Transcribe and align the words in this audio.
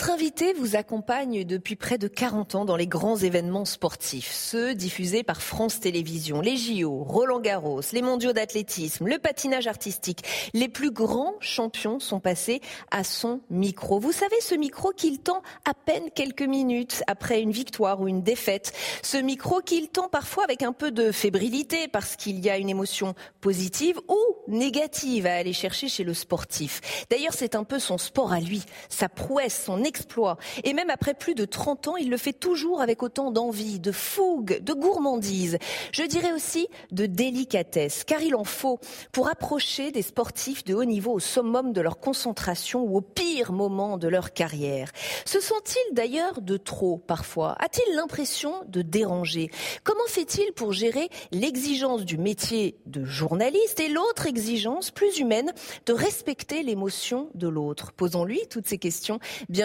Notre 0.00 0.12
invité 0.12 0.54
vous 0.54 0.76
accompagne 0.76 1.44
depuis 1.44 1.76
près 1.76 1.98
de 1.98 2.08
40 2.08 2.54
ans 2.54 2.64
dans 2.64 2.76
les 2.76 2.86
grands 2.86 3.18
événements 3.18 3.66
sportifs, 3.66 4.32
ceux 4.32 4.74
diffusés 4.74 5.22
par 5.22 5.42
France 5.42 5.78
Télévisions, 5.78 6.40
les 6.40 6.56
JO, 6.56 7.04
Roland 7.04 7.38
Garros, 7.38 7.82
les 7.92 8.00
mondiaux 8.00 8.32
d'athlétisme, 8.32 9.06
le 9.06 9.18
patinage 9.18 9.66
artistique. 9.66 10.24
Les 10.54 10.70
plus 10.70 10.90
grands 10.90 11.34
champions 11.40 12.00
sont 12.00 12.18
passés 12.18 12.62
à 12.90 13.04
son 13.04 13.42
micro. 13.50 14.00
Vous 14.00 14.10
savez, 14.10 14.40
ce 14.40 14.54
micro 14.54 14.92
qu'il 14.92 15.18
tend 15.18 15.42
à 15.66 15.74
peine 15.74 16.08
quelques 16.14 16.40
minutes 16.40 17.04
après 17.06 17.42
une 17.42 17.52
victoire 17.52 18.00
ou 18.00 18.08
une 18.08 18.22
défaite. 18.22 18.72
Ce 19.02 19.18
micro 19.18 19.60
qu'il 19.60 19.90
tend 19.90 20.08
parfois 20.08 20.44
avec 20.44 20.62
un 20.62 20.72
peu 20.72 20.92
de 20.92 21.12
fébrilité 21.12 21.88
parce 21.88 22.16
qu'il 22.16 22.40
y 22.40 22.48
a 22.48 22.56
une 22.56 22.70
émotion 22.70 23.14
positive 23.42 24.00
ou 24.08 24.16
négative 24.48 25.26
à 25.26 25.34
aller 25.34 25.52
chercher 25.52 25.88
chez 25.88 26.04
le 26.04 26.14
sportif. 26.14 27.04
D'ailleurs, 27.10 27.34
c'est 27.34 27.54
un 27.54 27.64
peu 27.64 27.78
son 27.78 27.98
sport 27.98 28.32
à 28.32 28.40
lui, 28.40 28.62
sa 28.88 29.10
prouesse, 29.10 29.64
son 29.66 29.89
exploit. 29.90 30.38
Et 30.64 30.72
même 30.72 30.90
après 30.90 31.14
plus 31.14 31.34
de 31.34 31.44
30 31.44 31.88
ans, 31.88 31.96
il 31.96 32.10
le 32.10 32.16
fait 32.16 32.32
toujours 32.32 32.80
avec 32.80 33.02
autant 33.02 33.32
d'envie, 33.32 33.80
de 33.80 33.90
fougue, 33.92 34.60
de 34.62 34.72
gourmandise. 34.72 35.58
Je 35.92 36.04
dirais 36.04 36.32
aussi 36.32 36.68
de 36.92 37.06
délicatesse, 37.06 38.04
car 38.04 38.22
il 38.22 38.36
en 38.36 38.44
faut 38.44 38.78
pour 39.10 39.28
approcher 39.28 39.90
des 39.90 40.02
sportifs 40.02 40.64
de 40.64 40.74
haut 40.74 40.84
niveau 40.84 41.12
au 41.12 41.18
summum 41.18 41.72
de 41.72 41.80
leur 41.80 41.98
concentration 41.98 42.84
ou 42.84 42.96
au 42.96 43.00
pire 43.00 43.52
moment 43.52 43.98
de 43.98 44.06
leur 44.06 44.32
carrière. 44.32 44.92
Se 45.24 45.40
sont-ils 45.40 45.94
d'ailleurs 45.94 46.40
de 46.40 46.56
trop 46.56 46.98
parfois? 46.98 47.56
A-t-il 47.58 47.96
l'impression 47.96 48.54
de 48.68 48.82
déranger? 48.82 49.50
Comment 49.82 50.06
fait-il 50.06 50.52
pour 50.52 50.72
gérer 50.72 51.08
l'exigence 51.32 52.04
du 52.04 52.16
métier 52.16 52.78
de 52.86 53.04
journaliste 53.04 53.80
et 53.80 53.88
l'autre 53.88 54.26
exigence 54.26 54.90
plus 54.90 55.18
humaine 55.18 55.52
de 55.86 55.92
respecter 55.92 56.62
l'émotion 56.62 57.28
de 57.34 57.48
l'autre? 57.48 57.92
Posons-lui 57.92 58.40
toutes 58.48 58.68
ces 58.68 58.78
questions. 58.78 59.18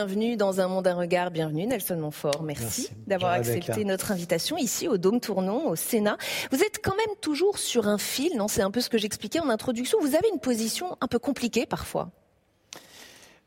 Bienvenue 0.06 0.38
dans 0.38 0.62
Un 0.62 0.68
monde, 0.68 0.86
un 0.86 0.94
regard. 0.94 1.32
Bienvenue 1.32 1.66
Nelson 1.66 1.98
Montfort. 1.98 2.44
Merci, 2.44 2.92
d'avoir 3.08 3.32
accepté 3.32 3.84
notre 3.86 4.12
invitation 4.12 4.56
ici 4.56 4.88
au 4.88 5.00
Dôme 5.00 5.20
Tournon, 5.20 5.68
au 5.68 5.76
Sénat. 5.76 6.18
Vous 6.52 6.62
êtes 6.62 6.80
quand 6.84 6.96
même 6.96 7.16
toujours 7.22 7.58
sur 7.58 7.88
un 7.88 7.98
fil, 7.98 8.38
non? 8.38 8.48
C'est 8.48 8.62
un 8.62 8.70
peu 8.70 8.82
ce 8.82 8.90
que 8.92 9.00
j'expliquais 9.00 9.40
en 9.40 9.50
introduction. 9.50 9.98
Vous 10.00 10.14
avez 10.14 10.30
une 10.32 10.40
position 10.40 10.96
un 11.02 11.08
peu 11.08 11.18
compliquée 11.18 11.66
parfois. 11.66 12.12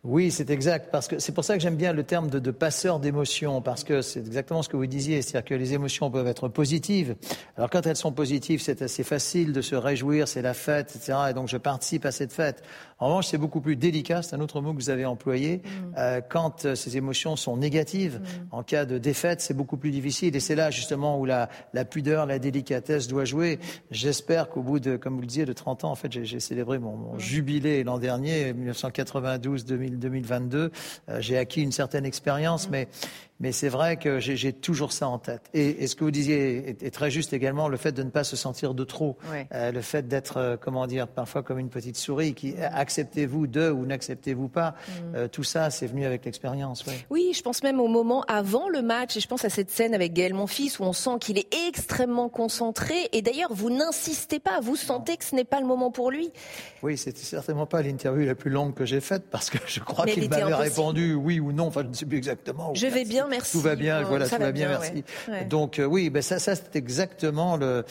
Oui, 0.05 0.31
c'est 0.31 0.49
exact, 0.51 0.91
parce 0.93 1.09
que 1.09 1.19
c'est 1.19 1.33
pour 1.33 1.45
ça 1.45 1.57
que 1.57 1.61
j'aime 1.61 1.75
bien 1.75 1.93
le 1.93 2.05
terme 2.05 2.31
de, 2.31 2.51
passeur 2.53 3.01
d'émotions, 3.01 3.61
parce 3.61 3.83
que 3.83 4.01
c'est 4.01 4.21
exactement 4.21 4.63
ce 4.63 4.69
que 4.69 4.77
vous 4.77 4.87
disiez, 4.87 5.23
c'est-à-dire 5.23 5.49
que 5.49 5.55
les 5.55 5.75
émotions 5.75 6.09
peuvent 6.09 6.29
être 6.29 6.47
positives. 6.47 7.17
Alors 7.57 7.69
quand 7.69 7.85
elles 7.85 7.97
sont 7.97 8.13
positives, 8.13 8.63
c'est 8.63 8.81
assez 8.81 9.03
facile 9.03 9.53
de 9.53 9.61
se 9.61 9.75
réjouir, 9.75 10.29
c'est 10.29 10.41
la 10.41 10.55
fête, 10.55 10.95
etc. 10.95 11.19
Et 11.31 11.35
donc 11.35 11.49
je 11.49 11.57
participe 11.57 12.07
à 12.07 12.13
cette 12.13 12.33
fête. 12.33 12.63
En 13.01 13.09
revanche, 13.09 13.27
c'est 13.27 13.39
beaucoup 13.39 13.61
plus 13.61 13.75
délicat, 13.75 14.23
c'est 14.23 14.37
un 14.37 14.41
autre 14.41 14.61
mot 14.61 14.73
que 14.73 14.79
vous 14.79 14.91
avez 14.91 15.05
employé, 15.05 15.59
mm. 15.59 15.95
euh, 15.99 16.21
quand 16.27 16.65
euh, 16.65 16.75
ces 16.77 16.97
émotions 16.97 17.35
sont 17.35 17.57
négatives. 17.57 18.21
Mm. 18.21 18.47
En 18.53 18.63
cas 18.63 18.85
de 18.85 18.99
défaite, 18.99 19.41
c'est 19.41 19.55
beaucoup 19.55 19.77
plus 19.77 19.91
difficile, 19.91 20.35
et 20.37 20.41
c'est 20.41 20.57
là 20.57 20.71
justement 20.71 21.19
où 21.19 21.25
la, 21.25 21.49
la, 21.75 21.85
pudeur, 21.85 22.27
la 22.27 22.39
délicatesse 22.39 23.09
doit 23.09 23.25
jouer. 23.25 23.59
J'espère 23.91 24.49
qu'au 24.49 24.63
bout 24.63 24.79
de, 24.79 24.97
comme 24.97 25.15
vous 25.15 25.21
le 25.21 25.27
disiez, 25.27 25.45
de 25.45 25.53
30 25.53 25.85
ans, 25.85 25.91
en 25.91 25.97
fait, 25.97 26.25
j'ai 26.25 26.41
célébré 26.41 26.79
mon, 26.79 26.97
mon 26.97 27.15
mm. 27.15 27.21
jubilé 27.21 27.83
l'an 27.85 27.99
dernier, 27.99 28.53
1992-2000. 28.53 29.88
2022. 29.97 30.70
Euh, 31.08 31.20
j'ai 31.20 31.39
acquis 31.39 31.62
une 31.62 31.72
certaine 31.72 32.05
expérience, 32.05 32.68
mais 32.70 32.89
mais 33.41 33.53
c'est 33.53 33.69
vrai 33.69 33.97
que 33.97 34.19
j'ai 34.19 34.53
toujours 34.53 34.93
ça 34.93 35.09
en 35.09 35.19
tête. 35.19 35.43
Et, 35.55 35.87
ce 35.87 35.95
que 35.95 36.05
vous 36.05 36.11
disiez 36.11 36.77
est, 36.81 36.91
très 36.91 37.11
juste 37.11 37.33
également, 37.33 37.69
le 37.69 37.77
fait 37.77 37.93
de 37.93 38.03
ne 38.03 38.11
pas 38.11 38.25
se 38.25 38.37
sentir 38.37 38.75
de 38.75 38.85
trop, 38.85 39.17
euh, 39.53 39.71
le 39.71 39.81
fait 39.81 40.09
d'être, 40.09 40.37
euh, 40.39 40.57
comment 40.61 40.87
dire, 40.87 41.07
parfois 41.09 41.43
comme 41.43 41.59
une 41.59 41.71
petite 41.71 41.97
souris, 41.97 42.35
qui 42.35 42.55
acceptez-vous 42.59 43.47
de 43.47 43.71
ou 43.71 43.87
n'acceptez-vous 43.87 44.49
pas, 44.49 44.71
mm. 44.71 45.15
euh, 45.15 45.29
tout 45.29 45.45
ça, 45.45 45.71
c'est 45.71 45.87
venu 45.87 46.05
avec 46.05 46.25
l'expérience. 46.25 46.85
Oui, 47.11 47.33
je 47.35 47.43
pense 47.43 47.63
même 47.63 47.81
au 47.81 47.89
moment 47.89 48.23
avant 48.29 48.69
le 48.69 48.83
match, 48.83 49.17
et 49.17 49.21
je 49.21 49.29
pense 49.29 49.45
à 49.45 49.51
cette 49.51 49.70
scène 49.70 49.95
avec 49.95 50.13
Gaël 50.13 50.35
Monfils 50.35 50.73
où 50.81 50.85
on 50.85 50.93
sent 50.93 51.19
qu'il 51.20 51.39
est 51.39 51.55
extrêmement 51.69 52.29
concentré. 52.29 53.09
Et 53.13 53.23
d'ailleurs, 53.23 53.53
vous 53.53 53.70
n'insistez 53.70 54.41
pas, 54.41 54.61
vous 54.61 54.77
sentez 54.77 55.17
que 55.17 55.25
ce 55.25 55.35
n'est 55.35 55.45
pas 55.45 55.61
le 55.61 55.67
moment 55.67 55.91
pour 55.91 56.11
lui. 56.11 56.33
Oui, 56.83 56.99
c'était 56.99 57.19
certainement 57.19 57.67
pas 57.67 57.83
l'interview 57.83 58.27
la 58.27 58.35
plus 58.35 58.51
longue 58.51 58.75
que 58.75 58.85
j'ai 58.85 59.01
faite 59.01 59.25
parce 59.31 59.51
que 59.51 59.59
je 59.67 59.81
crois 59.81 60.07
qu'il 60.07 60.29
m'avait 60.29 60.55
répondu 60.55 61.15
oui 61.15 61.41
ou 61.41 61.53
non. 61.53 61.67
Enfin, 61.67 61.83
je 61.83 61.89
ne 61.89 61.95
sais 61.95 62.07
plus 62.07 62.19
exactement. 62.19 62.75
Je 62.75 62.87
vais 62.87 63.05
bien 63.05 63.27
merci. 63.28 63.52
Tout 63.52 63.61
va 63.61 63.77
bien, 63.77 64.02
voilà, 64.02 64.28
tout 64.28 64.36
va 64.39 64.52
bien, 64.52 64.68
merci. 64.68 65.05
Donc 65.48 65.78
euh, 65.78 65.84
oui, 65.84 66.11
ben 66.11 66.22
ça, 66.22 66.39
ça 66.39 66.55
c'est 66.55 66.77
exactement 66.77 67.56
le. 67.56 67.84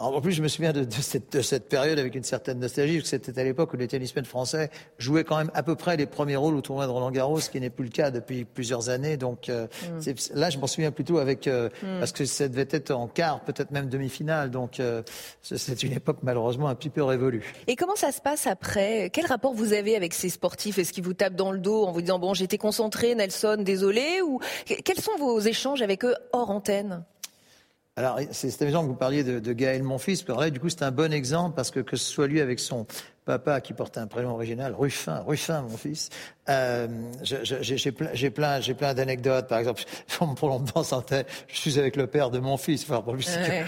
en 0.00 0.20
plus, 0.20 0.32
je 0.32 0.42
me 0.42 0.48
souviens 0.48 0.72
de, 0.72 0.86
cette, 0.90 1.32
de, 1.36 1.42
cette, 1.42 1.68
période 1.68 1.98
avec 1.98 2.14
une 2.14 2.24
certaine 2.24 2.58
nostalgie, 2.58 2.98
parce 2.98 3.10
que 3.10 3.16
c'était 3.16 3.40
à 3.40 3.44
l'époque 3.44 3.72
où 3.72 3.76
les 3.76 3.88
tennismen 3.88 4.24
français 4.24 4.70
jouaient 4.98 5.24
quand 5.24 5.38
même 5.38 5.50
à 5.54 5.62
peu 5.62 5.74
près 5.74 5.96
les 5.96 6.06
premiers 6.06 6.36
rôles 6.36 6.54
au 6.54 6.60
tournoi 6.60 6.86
de 6.86 6.90
Roland 6.90 7.10
Garros, 7.10 7.40
ce 7.40 7.50
qui 7.50 7.60
n'est 7.60 7.70
plus 7.70 7.84
le 7.84 7.90
cas 7.90 8.10
depuis 8.10 8.44
plusieurs 8.44 8.88
années. 8.88 9.16
Donc 9.16 9.48
euh, 9.48 9.66
mm. 10.00 10.10
là, 10.34 10.50
je 10.50 10.58
m'en 10.58 10.66
souviens 10.66 10.90
plutôt 10.90 11.18
avec 11.18 11.46
euh, 11.46 11.68
mm. 11.82 11.98
parce 11.98 12.12
que 12.12 12.24
ça 12.24 12.48
devait 12.48 12.68
être 12.70 12.90
en 12.90 13.08
quart, 13.08 13.40
peut-être 13.40 13.70
même 13.70 13.88
demi-finale. 13.88 14.50
Donc 14.50 14.80
c'est 15.42 15.82
une 15.82 15.92
époque 15.92 16.18
malheureusement 16.22 16.68
un 16.68 16.74
petit 16.74 16.90
peu 16.90 17.02
révolue. 17.02 17.54
Et 17.66 17.76
comment 17.76 17.96
ça 17.96 18.12
se 18.12 18.20
passe 18.20 18.46
après? 18.46 19.10
Quel 19.12 19.26
rapport 19.26 19.54
vous 19.54 19.72
avez 19.72 19.96
avec 19.96 20.14
ces 20.14 20.28
sportifs? 20.28 20.78
Est-ce 20.78 20.92
qu'ils 20.92 21.04
vous 21.04 21.14
tapent 21.14 21.36
dans 21.36 21.52
le 21.52 21.58
dos 21.58 21.84
en 21.84 21.92
vous 21.92 22.00
disant 22.00 22.18
bon, 22.18 22.34
j'étais 22.34 22.58
concentré, 22.58 23.14
Nelson, 23.14 23.58
désolé? 23.60 24.20
Ou 24.22 24.40
quels 24.84 25.00
sont 25.00 25.16
vos 25.18 25.40
échanges 25.40 25.82
avec 25.82 26.04
eux 26.04 26.14
hors 26.32 26.50
antenne 26.50 27.04
alors, 27.96 28.18
c'est 28.32 28.60
amusant 28.60 28.82
que 28.82 28.88
vous 28.88 28.96
parliez 28.96 29.22
de, 29.22 29.52
Gaël, 29.52 29.84
mon 29.84 29.98
fils. 29.98 30.26
Là, 30.26 30.50
du 30.50 30.58
coup, 30.58 30.68
c'est 30.68 30.82
un 30.82 30.90
bon 30.90 31.12
exemple 31.12 31.54
parce 31.54 31.70
que 31.70 31.78
que 31.78 31.96
ce 31.96 32.04
soit 32.04 32.26
lui 32.26 32.40
avec 32.40 32.58
son 32.58 32.88
papa 33.24 33.60
qui 33.60 33.72
porte 33.72 33.98
un 33.98 34.06
prénom 34.06 34.32
original, 34.32 34.74
Ruffin, 34.74 35.22
Ruffin, 35.26 35.62
mon 35.62 35.76
fils, 35.76 36.10
euh, 36.50 36.88
j'ai 37.22 37.92
plein, 37.92 38.10
j'ai 38.12 38.30
plein, 38.30 38.60
j'ai 38.60 38.74
plein 38.74 38.92
d'anecdotes. 38.92 39.48
Par 39.48 39.58
exemple, 39.58 39.82
pour 40.36 40.48
longtemps, 40.48 40.82
je 40.82 41.56
suis 41.56 41.78
avec 41.78 41.96
le 41.96 42.06
père 42.06 42.30
de 42.30 42.38
mon 42.38 42.56
fils. 42.56 42.84
Enfin, 42.88 43.02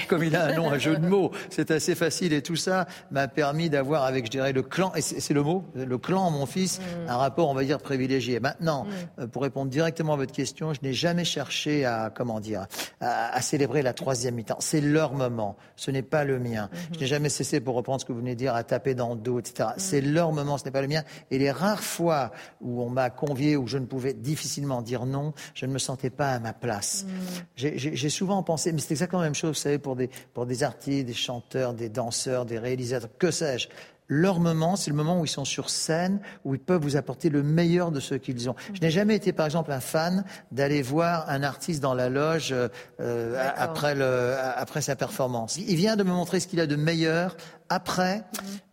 comme 0.09 0.23
il 0.23 0.37
a 0.37 0.45
un 0.45 0.55
nom, 0.55 0.71
un 0.71 0.79
jeu 0.79 0.97
de 0.97 1.07
mots, 1.07 1.31
c'est 1.51 1.71
assez 1.71 1.95
facile 1.95 2.33
et 2.33 2.43
tout 2.43 2.57
ça 2.57 2.87
m'a 3.11 3.29
permis 3.29 3.71
d'avoir 3.71 4.05
avec, 4.05 4.27
je 4.27 4.31
dirais, 4.31 4.53
le 4.53 4.63
clan. 4.63 4.93
Et 4.95 5.01
c'est 5.01 5.35
le 5.35 5.43
mot, 5.43 5.65
le 5.75 5.99
clan, 5.99 6.31
mon 6.31 6.45
fils, 6.45 6.79
mm. 6.79 7.09
un 7.09 7.17
rapport, 7.17 7.49
on 7.49 7.55
va 7.55 7.65
dire, 7.65 7.79
privilégié. 7.79 8.41
Maintenant, 8.41 8.85
mm. 8.85 9.23
euh, 9.23 9.27
pour 9.27 9.43
répondre 9.43 9.71
directement 9.71 10.15
à 10.15 10.17
votre 10.17 10.33
question, 10.33 10.75
je 10.75 10.81
n'ai 10.83 10.93
jamais 10.93 11.25
cherché 11.25 11.85
à, 11.87 12.13
comment 12.15 12.41
dire, 12.41 12.67
à, 13.01 13.41
célébrer 13.41 13.83
la 13.83 13.95
troisième 13.95 14.35
mi-temps. 14.35 14.59
C'est 14.61 14.81
leur 14.81 15.15
moment. 15.15 15.57
Ce 15.77 15.91
n'est 15.91 16.03
pas 16.03 16.25
le 16.25 16.39
mien. 16.39 16.69
Mm-hmm. 16.73 16.95
Je 16.95 17.01
n'ai 17.01 17.07
jamais 17.07 17.29
cessé, 17.31 17.61
pour 17.61 17.75
reprendre 17.75 18.01
ce 18.01 18.05
que 18.05 18.13
vous 18.13 18.19
venez 18.19 18.35
de 18.35 18.39
dire, 18.39 18.55
à 18.55 18.65
taper 18.65 18.95
dans 18.95 19.15
le 19.15 19.21
dos, 19.21 19.41
etc. 19.49 19.71
Mm. 19.71 19.79
C'est 19.79 20.01
leur 20.01 20.33
moment. 20.33 20.59
Ce 20.59 20.65
n'est 20.65 20.71
pas 20.71 20.83
le 20.83 20.89
mien. 20.89 21.03
Et 21.31 21.39
les 21.39 21.51
rares 21.51 21.83
fois 21.83 22.33
où 22.61 22.83
on 22.83 22.91
m'a 22.91 23.11
convié, 23.11 23.57
où 23.57 23.67
je 23.67 23.79
ne 23.79 23.87
pouvais 23.87 24.15
difficilement 24.15 24.83
dire 24.83 25.07
non, 25.07 25.33
je 25.55 25.67
ne 25.67 25.73
me 25.73 25.79
sentais 25.79 26.11
pas 26.11 26.31
à 26.31 26.39
ma 26.39 26.53
place. 26.53 27.05
Mm. 27.05 27.67
J'ai 27.77 28.11
souvent 28.11 28.43
pensé, 28.43 28.73
mais 28.73 28.81
c'est 28.81 28.93
exactement 28.93 29.23
la 29.23 29.29
même 29.29 29.35
chose, 29.35 29.51
vous 29.51 29.63
savez, 29.63 29.79
pour 29.79 29.97
des, 29.97 30.11
pour 30.35 30.47
des 30.47 30.63
artistes, 30.63 31.07
des 31.07 31.15
chanteurs, 31.15 31.75
des 31.75 31.89
danseurs, 31.89 32.47
des 32.47 32.59
réalisateurs, 32.59 33.11
que 33.19 33.31
sais-je 33.31 33.69
leur 34.09 34.41
moment, 34.41 34.77
c'est 34.77 34.91
le 34.91 34.97
moment 34.97 35.21
où 35.21 35.25
ils 35.25 35.29
sont 35.29 35.45
sur 35.45 35.71
scène, 35.71 36.21
où 36.45 36.55
ils 36.55 36.61
peuvent 36.61 36.81
vous 36.81 36.97
apporter 36.97 37.29
le 37.29 37.43
meilleur 37.43 37.91
de 37.91 38.01
ce 38.01 38.15
qu'ils 38.15 38.49
ont. 38.49 38.55
Je 38.73 38.81
n'ai 38.81 38.91
jamais 38.91 39.17
été, 39.17 39.33
par 39.33 39.47
exemple, 39.47 39.73
un 39.73 39.81
fan 39.81 40.25
d'aller 40.53 40.83
voir 40.83 41.29
un 41.29 41.43
artiste 41.43 41.83
dans 41.83 41.95
la 41.95 42.09
loge 42.09 42.55
euh, 43.01 43.53
après, 43.57 43.95
le, 43.95 44.35
après 44.57 44.81
sa 44.81 44.97
performance. 44.97 45.57
Il 45.57 45.77
vient 45.77 45.97
de 45.97 46.05
me 46.05 46.13
montrer 46.13 46.41
ce 46.41 46.47
qu'il 46.47 46.61
a 46.61 46.67
de 46.67 46.77
meilleur. 46.77 47.37
Après, 47.69 48.19
mm. 48.19 48.23
euh, 48.23 48.66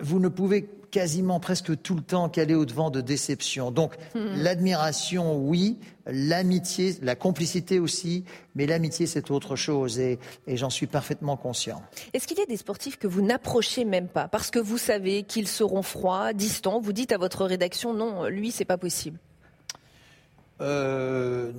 vous 0.00 0.20
ne 0.20 0.28
pouvez 0.28 0.68
quasiment 0.90 1.38
presque 1.40 1.80
tout 1.82 1.94
le 1.94 2.02
temps 2.02 2.28
qu'elle 2.28 2.50
est 2.50 2.54
au-devant 2.54 2.90
de 2.90 3.00
déception. 3.00 3.70
Donc 3.70 3.96
hmm. 4.14 4.42
l'admiration, 4.42 5.36
oui, 5.36 5.78
l'amitié, 6.06 6.96
la 7.02 7.14
complicité 7.14 7.78
aussi, 7.78 8.24
mais 8.54 8.66
l'amitié, 8.66 9.06
c'est 9.06 9.30
autre 9.30 9.56
chose 9.56 9.98
et, 9.98 10.18
j'en 10.46 10.70
suis 10.70 10.86
parfaitement 10.86 11.36
conscient. 11.36 11.82
Est-ce 12.12 12.26
qu'il 12.26 12.38
y 12.38 12.42
a 12.42 12.46
des 12.46 12.56
sportifs 12.56 12.98
que 12.98 13.06
vous 13.06 13.22
n'approchez 13.22 13.84
même 13.84 14.08
pas 14.08 14.28
parce 14.28 14.50
que 14.50 14.58
vous 14.58 14.78
savez 14.78 15.22
qu'ils 15.22 15.48
seront 15.48 15.82
froids, 15.82 16.32
distants? 16.32 16.80
Vous 16.80 16.92
dites 16.92 17.12
à 17.12 17.18
votre 17.18 17.44
rédaction, 17.44 17.92
non, 17.94 18.26
lui, 18.26 18.50
c'est 18.50 18.64
pas 18.64 18.78
possible 18.78 19.18
euh, 20.60 21.52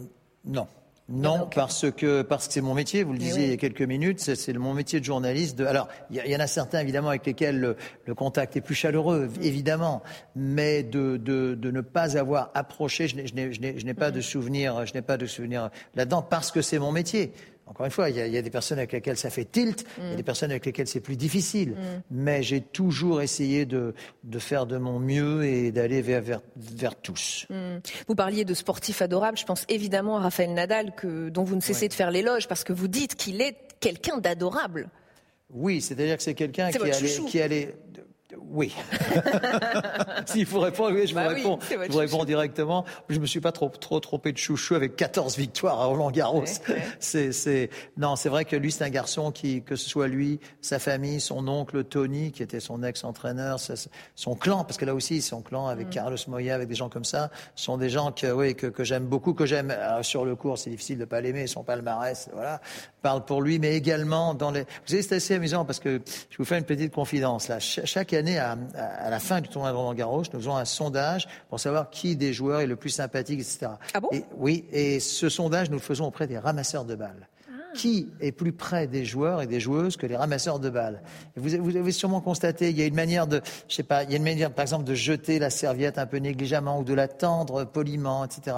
Non. 0.46 0.68
Non, 1.12 1.50
parce 1.54 1.90
que 1.92 2.22
parce 2.22 2.48
que 2.48 2.54
c'est 2.54 2.62
mon 2.62 2.76
métier. 2.76 3.04
Vous 3.04 3.14
le 3.14 3.20
disiez 3.20 3.46
il 3.46 3.50
y 3.50 3.54
a 3.54 3.58
quelques 3.58 3.82
minutes, 3.82 4.20
c'est 4.20 4.54
mon 4.54 4.74
métier 4.74 5.00
de 5.00 5.06
journaliste. 5.06 5.58
De, 5.58 5.66
alors, 5.66 5.88
il 6.12 6.24
y, 6.24 6.36
en 6.36 6.40
a 6.40 6.46
certains 6.46 6.80
évidemment 6.80 7.10
avec 7.10 7.26
lesquels 7.26 7.60
le, 8.06 8.16
contact 8.16 8.56
est 8.56 8.62
plus 8.62 8.76
chaleureux, 8.76 9.30
évidemment, 9.42 10.04
mais 10.36 10.84
de, 10.84 11.18
de, 11.18 11.56
de 11.56 11.72
ne 11.72 11.82
pas 11.82 12.18
avoir 12.18 12.52
approché, 12.54 13.08
je 13.08 13.16
n'ai 13.16 13.94
pas 13.94 14.12
de 14.12 14.22
souvenir, 14.22 14.86
je 14.86 14.94
n'ai 14.94 15.02
pas 15.02 15.18
de 15.18 15.26
souvenir 15.26 15.72
là-dedans 15.96 16.22
parce 16.22 16.52
que 16.52 16.62
c'est 16.62 16.80
mon 16.80 16.92
métier. 16.92 17.34
Encore 17.70 17.86
une 17.86 17.92
fois, 17.92 18.10
il 18.10 18.18
y, 18.18 18.38
a, 18.38 18.42
des 18.42 18.50
personnes 18.50 18.80
avec 18.80 18.92
lesquelles 18.94 19.18
ça 19.18 19.30
fait 19.30 19.46
tilt, 19.46 19.86
il 20.00 20.04
y 20.04 20.08
a 20.08 20.14
mm. 20.14 20.16
des 20.16 20.24
personnes 20.24 20.50
avec 20.50 20.66
lesquelles 20.66 20.88
c'est 20.88 21.02
plus 21.02 21.16
difficile. 21.16 21.72
Mm. 21.72 22.02
Mais 22.10 22.42
j'ai 22.42 22.62
toujours 22.62 23.22
essayé 23.22 23.68
de, 23.68 23.94
faire 24.40 24.66
de 24.66 24.78
mon 24.78 25.00
mieux 25.00 25.44
et 25.46 25.72
d'aller 25.72 26.02
vers, 26.02 26.42
vers, 26.56 26.96
tous. 26.96 27.46
Mm. 27.52 27.78
Vous 28.08 28.16
parliez 28.16 28.44
de 28.44 28.56
sportifs 28.56 29.04
adorables. 29.04 29.38
Je 29.38 29.46
pense 29.46 29.66
évidemment 29.70 30.18
à 30.18 30.22
Raphaël 30.22 30.52
Nadal, 30.52 30.96
que, 30.96 31.30
dont 31.30 31.44
vous 31.44 31.56
ne 31.56 31.62
cessez 31.62 31.88
de 31.88 31.94
faire 31.94 32.10
l'éloge 32.10 32.48
parce 32.48 32.64
que 32.64 32.74
vous 32.74 32.88
dites 32.88 33.14
qu'il 33.14 33.40
est 33.40 33.56
quelqu'un 33.80 34.18
d'adorable. 34.18 34.90
Oui, 35.52 35.80
c'est-à-dire 35.80 36.18
que 36.18 36.24
c'est 36.24 36.34
quelqu'un 36.34 36.72
qui 36.72 36.78
allait, 36.78 37.20
qui 37.28 37.42
allait 37.42 37.76
oui. 38.38 38.76
S'il 40.26 40.46
faut 40.46 40.60
répondre, 40.60 40.96
oui, 40.96 41.08
je 41.08 41.14
vous 41.14 41.20
bah 41.20 41.30
réponds. 41.30 41.60
je 41.70 41.92
vous 41.92 41.98
réponds 41.98 42.26
directement. 42.26 42.86
Je 43.10 43.20
me 43.20 43.26
suis 43.26 43.40
pas 43.40 43.52
trop, 43.52 43.70
trop 43.70 44.00
trompé 44.00 44.32
de 44.32 44.38
chouchou 44.38 44.76
avec 44.76 44.96
14 44.96 45.38
victoires 45.38 45.82
à 45.82 45.86
Roland 45.86 46.12
Garros. 46.12 46.44
C'est, 47.00 47.32
c'est, 47.32 47.70
non, 47.98 48.16
c'est 48.16 48.30
vrai 48.30 48.46
que 48.46 48.56
lui, 48.56 48.72
c'est 48.72 48.84
un 48.84 48.90
garçon 48.90 49.32
qui, 49.32 49.64
que 49.64 49.76
ce 49.76 49.88
soit 49.90 50.08
lui, 50.08 50.40
sa 50.62 50.80
famille, 50.80 51.20
son 51.20 51.48
oncle 51.48 51.84
Tony, 51.84 52.32
qui 52.32 52.44
était 52.44 52.60
son 52.60 52.84
ex-entraîneur, 52.84 53.58
son 54.16 54.36
clan, 54.36 54.64
parce 54.64 54.78
que 54.78 54.86
là 54.86 54.94
aussi, 54.94 55.22
son 55.22 55.42
clan 55.42 55.68
avec 55.68 55.88
mm. 55.88 55.92
Carlos 55.92 56.18
Moya, 56.28 56.56
avec 56.56 56.68
des 56.68 56.76
gens 56.76 56.90
comme 56.90 57.06
ça, 57.06 57.32
sont 57.56 57.78
des 57.78 57.90
gens 57.90 58.12
que, 58.12 58.32
oui, 58.32 58.56
que, 58.56 58.68
que 58.68 58.84
j'aime 58.84 59.06
beaucoup, 59.06 59.34
que 59.34 59.46
j'aime 59.46 59.76
sur 60.02 60.26
le 60.26 60.36
cours. 60.36 60.58
C'est 60.58 60.70
difficile 60.70 61.00
de 61.00 61.06
pas 61.06 61.22
l'aimer, 61.22 61.48
son 61.48 61.64
palmarès, 61.64 62.30
voilà, 62.34 62.62
parle 63.02 63.26
pour 63.26 63.42
lui, 63.42 63.60
mais 63.60 63.76
également 63.76 64.34
dans 64.34 64.52
les. 64.52 64.62
Vous 64.62 64.68
savez, 64.88 65.02
c'est 65.02 65.16
assez 65.16 65.36
amusant 65.36 65.66
parce 65.66 65.80
que 65.80 66.02
je 66.30 66.38
vous 66.38 66.46
fais 66.46 66.58
une 66.58 66.66
petite 66.66 66.94
confidence 66.94 67.48
là. 67.48 67.60
chaque 67.60 68.14
année, 68.20 68.38
à, 68.38 68.58
à, 68.76 69.10
la 69.10 69.20
fin 69.20 69.42
du 69.42 69.50
tournoi 69.50 69.72
de 69.72 69.76
Roland 69.76 69.94
Garros, 69.94 70.24
nous 70.34 70.40
faisons 70.40 70.56
un 70.56 70.66
sondage 70.66 71.28
pour 71.50 71.60
savoir 71.60 71.90
qui 71.90 72.16
des 72.16 72.34
joueurs 72.34 72.62
est 72.62 72.68
le 72.68 72.76
plus 72.76 72.90
sympathique, 72.92 73.40
etc. 73.40 73.72
Ah 73.94 74.00
bon? 74.00 74.10
Et, 74.12 74.24
Oui, 74.38 74.66
et 74.72 75.00
ce 75.00 75.30
sondage, 75.30 75.70
nous 75.70 75.78
le 75.78 75.82
faisons 75.82 76.06
auprès 76.06 76.28
des 76.28 76.38
ramasseurs 76.38 76.86
de 76.86 76.96
balles 76.96 77.28
qui 77.74 78.12
est 78.20 78.32
plus 78.32 78.54
près 78.54 78.88
des 78.88 79.06
joueurs 79.06 79.42
et 79.42 79.48
des 79.48 79.60
joueuses 79.60 79.98
que 79.98 80.06
les 80.06 80.16
ramasseurs 80.16 80.60
de 80.60 80.70
balles? 80.70 81.02
vous, 81.36 81.50
vous, 81.60 81.76
avez 81.76 81.92
sûrement 81.92 82.22
constaté, 82.22 82.70
il 82.70 82.78
y 82.78 82.82
a 82.82 82.86
une 82.86 82.96
manière 82.96 83.28
de, 83.28 83.42
je 83.68 83.76
sais 83.76 83.84
pas, 83.84 84.04
il 84.04 84.12
y 84.12 84.14
a 84.14 84.18
une 84.18 84.24
manière, 84.24 84.52
par 84.52 84.64
exemple, 84.64 84.86
de 84.86 84.94
jeter 84.94 85.40
la 85.40 85.50
serviette 85.50 85.98
un 85.98 86.06
peu 86.06 86.18
négligemment 86.18 86.80
ou 86.80 86.84
de 86.84 86.94
la 86.94 87.08
tendre 87.08 87.66
poliment, 87.66 88.26
etc. 88.26 88.56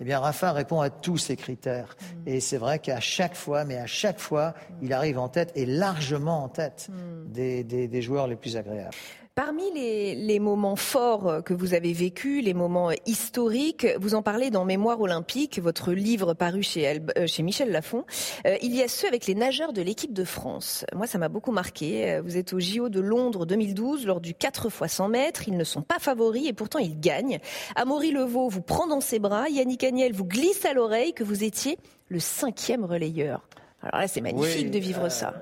Eh 0.00 0.04
bien, 0.04 0.18
Rafa 0.18 0.52
répond 0.52 0.80
à 0.80 0.90
tous 0.90 1.18
ces 1.18 1.36
critères. 1.36 1.96
Mm. 2.00 2.28
Et 2.28 2.40
c'est 2.40 2.58
vrai 2.58 2.78
qu'à 2.78 3.00
chaque 3.00 3.34
fois, 3.34 3.64
mais 3.64 3.76
à 3.76 3.86
chaque 3.86 4.18
fois, 4.18 4.54
il 4.82 4.92
arrive 4.92 5.18
en 5.18 5.28
tête 5.28 5.52
et 5.54 5.66
largement 5.66 6.44
en 6.44 6.48
tête 6.48 6.88
mm. 6.88 7.32
des, 7.32 7.64
des, 7.64 7.88
des 7.88 8.02
joueurs 8.02 8.26
les 8.26 8.36
plus 8.36 8.56
agréables. 8.56 8.94
Parmi 9.36 9.64
les, 9.72 10.38
moments 10.38 10.76
forts 10.76 11.42
que 11.44 11.54
vous 11.54 11.74
avez 11.74 11.92
vécus, 11.92 12.44
les 12.44 12.54
moments 12.54 12.92
historiques, 13.04 13.84
vous 13.98 14.14
en 14.14 14.22
parlez 14.22 14.50
dans 14.50 14.64
Mémoire 14.64 15.00
olympique, 15.00 15.58
votre 15.58 15.92
livre 15.92 16.34
paru 16.34 16.62
chez, 16.62 17.02
euh, 17.18 17.26
chez 17.26 17.42
Michel 17.42 17.72
Lafon. 17.72 18.04
Euh, 18.46 18.56
il 18.62 18.72
y 18.76 18.80
a 18.80 18.86
ceux 18.86 19.08
avec 19.08 19.26
les 19.26 19.34
nageurs 19.34 19.72
de 19.72 19.82
l'équipe 19.82 20.12
de 20.12 20.22
France. 20.22 20.86
Moi, 20.94 21.08
ça 21.08 21.18
m'a 21.18 21.28
beaucoup 21.28 21.50
marqué. 21.50 22.12
Euh, 22.12 22.22
vous 22.22 22.36
êtes 22.36 22.52
au 22.52 22.60
JO 22.60 22.88
de 22.88 23.00
Londres 23.00 23.44
2012 23.44 24.06
lors 24.06 24.20
du 24.20 24.34
4 24.34 24.68
x 24.68 24.92
100 24.92 25.08
mètres. 25.08 25.48
Ils 25.48 25.56
ne 25.56 25.64
sont 25.64 25.82
pas 25.82 25.98
favoris 25.98 26.46
et 26.46 26.52
pourtant 26.52 26.78
ils 26.78 27.00
gagnent. 27.00 27.40
Amaury 27.74 28.12
Levaux 28.12 28.48
vous 28.48 28.62
prend 28.62 28.86
dans 28.86 29.00
ses 29.00 29.18
bras. 29.18 29.48
Yannick 29.48 29.82
Agnel 29.82 30.12
vous 30.12 30.26
glisse 30.26 30.64
à 30.64 30.74
l'oreille 30.74 31.12
que 31.12 31.24
vous 31.24 31.42
étiez 31.42 31.76
le 32.08 32.20
cinquième 32.20 32.84
relayeur. 32.84 33.48
Alors 33.82 34.00
là, 34.00 34.06
c'est 34.06 34.20
magnifique 34.20 34.70
de 34.70 34.78
vivre 34.78 35.08
ça 35.08 35.34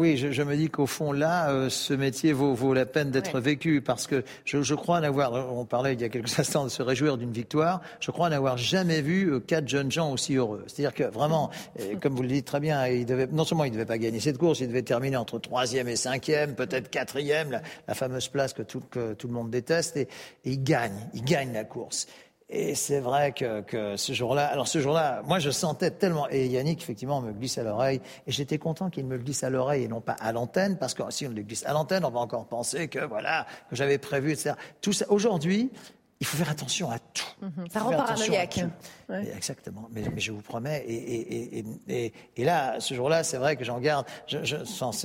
oui, 0.00 0.16
je, 0.16 0.42
me 0.42 0.56
dis 0.56 0.70
qu'au 0.70 0.86
fond, 0.86 1.12
là, 1.12 1.50
euh, 1.50 1.68
ce 1.68 1.92
métier 1.92 2.32
vaut, 2.32 2.54
vaut 2.54 2.72
la 2.72 2.86
peine 2.86 3.10
d'être 3.10 3.38
vécu 3.38 3.82
parce 3.82 4.06
que 4.06 4.24
je, 4.46 4.62
je 4.62 4.74
crois 4.74 4.98
n'avoir, 4.98 5.54
on 5.54 5.66
parlait 5.66 5.92
il 5.92 6.00
y 6.00 6.04
a 6.04 6.08
quelques 6.08 6.38
instants 6.38 6.64
de 6.64 6.70
se 6.70 6.82
réjouir 6.82 7.18
d'une 7.18 7.32
victoire, 7.32 7.82
je 8.00 8.10
crois 8.10 8.30
n'avoir 8.30 8.56
jamais 8.56 9.02
vu 9.02 9.30
euh, 9.30 9.40
quatre 9.40 9.68
jeunes 9.68 9.92
gens 9.92 10.10
aussi 10.10 10.36
heureux. 10.36 10.64
C'est-à-dire 10.68 10.94
que 10.94 11.04
vraiment, 11.04 11.50
comme 12.00 12.14
vous 12.14 12.22
le 12.22 12.28
dites 12.28 12.46
très 12.46 12.60
bien, 12.60 12.86
il 12.86 13.04
devait, 13.04 13.26
non 13.26 13.44
seulement 13.44 13.64
il 13.64 13.72
ne 13.72 13.74
devait 13.74 13.84
pas 13.84 13.98
gagner 13.98 14.20
cette 14.20 14.38
course, 14.38 14.60
il 14.60 14.68
devait 14.68 14.80
terminer 14.80 15.18
entre 15.18 15.38
troisième 15.38 15.86
et 15.86 15.96
cinquième, 15.96 16.54
peut-être 16.54 16.88
quatrième, 16.88 17.50
la, 17.50 17.60
la, 17.86 17.94
fameuse 17.94 18.28
place 18.28 18.54
que 18.54 18.62
tout, 18.62 18.80
que 18.90 19.12
tout 19.12 19.26
le 19.26 19.34
monde 19.34 19.50
déteste, 19.50 19.98
et, 19.98 20.08
et 20.46 20.52
il 20.52 20.62
gagne, 20.62 20.96
il 21.12 21.24
gagne 21.24 21.52
la 21.52 21.64
course. 21.64 22.06
Et 22.52 22.74
c'est 22.74 22.98
vrai 22.98 23.30
que, 23.30 23.94
ce 23.96 24.12
jour-là, 24.12 24.46
alors 24.46 24.66
ce 24.66 24.80
jour-là, 24.80 25.22
moi 25.24 25.38
je 25.38 25.50
sentais 25.50 25.92
tellement, 25.92 26.28
et 26.30 26.48
Yannick 26.48 26.82
effectivement 26.82 27.20
me 27.20 27.30
glisse 27.32 27.58
à 27.58 27.62
l'oreille, 27.62 28.00
et 28.26 28.32
j'étais 28.32 28.58
content 28.58 28.90
qu'il 28.90 29.06
me 29.06 29.18
glisse 29.18 29.44
à 29.44 29.50
l'oreille 29.50 29.84
et 29.84 29.88
non 29.88 30.00
pas 30.00 30.14
à 30.14 30.32
l'antenne, 30.32 30.76
parce 30.76 30.94
que 30.94 31.02
si 31.10 31.28
on 31.28 31.30
le 31.30 31.42
glisse 31.42 31.64
à 31.64 31.72
l'antenne, 31.72 32.04
on 32.04 32.10
va 32.10 32.18
encore 32.18 32.46
penser 32.46 32.88
que 32.88 32.98
voilà, 33.04 33.46
que 33.70 33.76
j'avais 33.76 33.98
prévu, 33.98 34.32
etc. 34.32 34.54
Tout 34.80 34.92
ça, 34.92 35.06
aujourd'hui, 35.10 35.70
il 36.20 36.26
faut 36.26 36.36
faire 36.36 36.50
attention 36.50 36.90
à 36.90 36.98
tout. 36.98 37.24
Mhm. 37.40 37.70
Ça 37.70 37.80
rend 37.80 37.92
paranoïaque. 37.92 38.60
Exactement. 39.34 39.88
Mais, 39.90 40.04
je 40.18 40.32
vous 40.32 40.42
promets. 40.42 40.84
Et, 40.86 41.64
et, 42.36 42.44
là, 42.44 42.78
ce 42.78 42.92
jour-là, 42.92 43.24
c'est 43.24 43.38
vrai 43.38 43.56
que 43.56 43.64
j'en 43.64 43.80
garde. 43.80 44.06
Je, 44.26 44.44
je, 44.44 44.56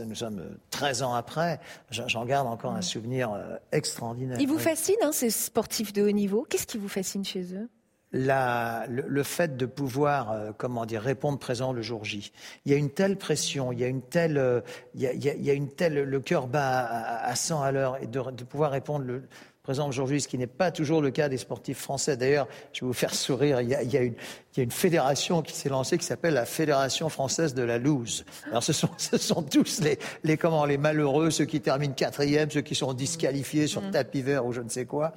nous 0.04 0.16
sommes 0.16 0.58
13 0.72 1.04
ans 1.04 1.14
après. 1.14 1.62
J'en 1.90 2.26
garde 2.26 2.48
encore 2.48 2.74
un 2.74 2.82
souvenir 2.82 3.32
euh, 3.32 3.56
extraordinaire. 3.72 4.38
Ils 4.42 4.48
vous 4.48 4.60
fascinent, 4.60 4.96
hein, 5.04 5.14
ces 5.14 5.30
sportifs 5.30 5.94
de 5.94 6.04
haut 6.04 6.12
niveau? 6.12 6.46
Qu'est-ce 6.50 6.68
qui 6.68 6.78
vous 6.78 6.90
fascine 6.90 7.24
chez 7.24 7.56
eux? 7.56 7.70
La, 8.12 8.86
le, 8.88 9.24
fait 9.24 9.58
de 9.58 9.66
pouvoir, 9.66 10.32
euh, 10.32 10.52
comment 10.58 10.86
dire, 10.86 11.02
répondre 11.02 11.38
présent 11.40 11.74
le 11.74 11.82
jour 11.82 12.06
J. 12.06 12.32
Il 12.66 12.72
y 12.72 12.76
a 12.76 12.78
une 12.78 12.90
telle 12.90 13.18
pression, 13.18 13.74
il 13.74 13.80
y 13.80 13.84
a 13.84 13.88
une 13.88 14.02
telle, 14.02 14.38
euh, 14.38 14.62
il, 14.94 15.02
y 15.02 15.08
a, 15.08 15.14
il, 15.14 15.44
y 15.44 15.50
a, 15.50 15.54
une 15.54 15.70
telle, 15.70 16.04
le 16.04 16.20
cœur 16.22 16.48
bat 16.48 16.80
à, 16.80 17.26
à 17.26 17.36
100 17.36 17.62
à 17.62 17.72
l'heure 17.72 17.98
et 18.02 18.08
de, 18.08 18.32
de 18.32 18.44
pouvoir 18.46 18.72
répondre 18.72 19.04
le, 19.04 19.28
présent 19.66 19.90
aujourd'hui, 19.90 20.22
ce 20.22 20.28
qui 20.28 20.38
n'est 20.38 20.46
pas 20.46 20.70
toujours 20.70 21.02
le 21.02 21.10
cas 21.10 21.28
des 21.28 21.40
sportifs 21.40 21.80
français. 21.80 22.16
D'ailleurs, 22.16 22.48
je 22.72 22.82
vais 22.82 22.88
vous 22.88 22.94
faire 22.94 23.16
sourire, 23.16 23.62
il 23.62 23.70
y 23.70 23.74
a, 23.74 23.82
il 23.82 23.92
y 23.92 23.98
a, 23.98 24.02
une, 24.02 24.14
il 24.14 24.58
y 24.58 24.60
a 24.60 24.64
une, 24.64 24.70
fédération 24.70 25.42
qui 25.42 25.56
s'est 25.56 25.70
lancée 25.70 25.98
qui 25.98 26.06
s'appelle 26.06 26.36
la 26.36 26.46
Fédération 26.46 27.10
française 27.10 27.56
de 27.56 27.64
la 27.64 27.80
loose. 27.80 28.26
Alors 28.52 28.62
ce 28.62 28.74
sont, 28.74 28.90
ce 28.98 29.18
sont 29.18 29.42
tous 29.42 29.82
les, 29.82 29.98
les, 30.24 30.38
comment, 30.38 30.66
les 30.66 30.78
malheureux, 30.78 31.32
ceux 31.32 31.46
qui 31.46 31.62
terminent 31.62 31.96
quatrième, 31.96 32.52
ceux 32.52 32.62
qui 32.62 32.76
sont 32.76 32.94
disqualifiés 32.94 33.66
sur 33.66 33.82
mmh. 33.82 33.92
tapis 33.92 34.22
vert 34.22 34.46
ou 34.46 34.54
je 34.54 34.62
ne 34.62 34.70
sais 34.70 34.86
quoi. 34.86 35.14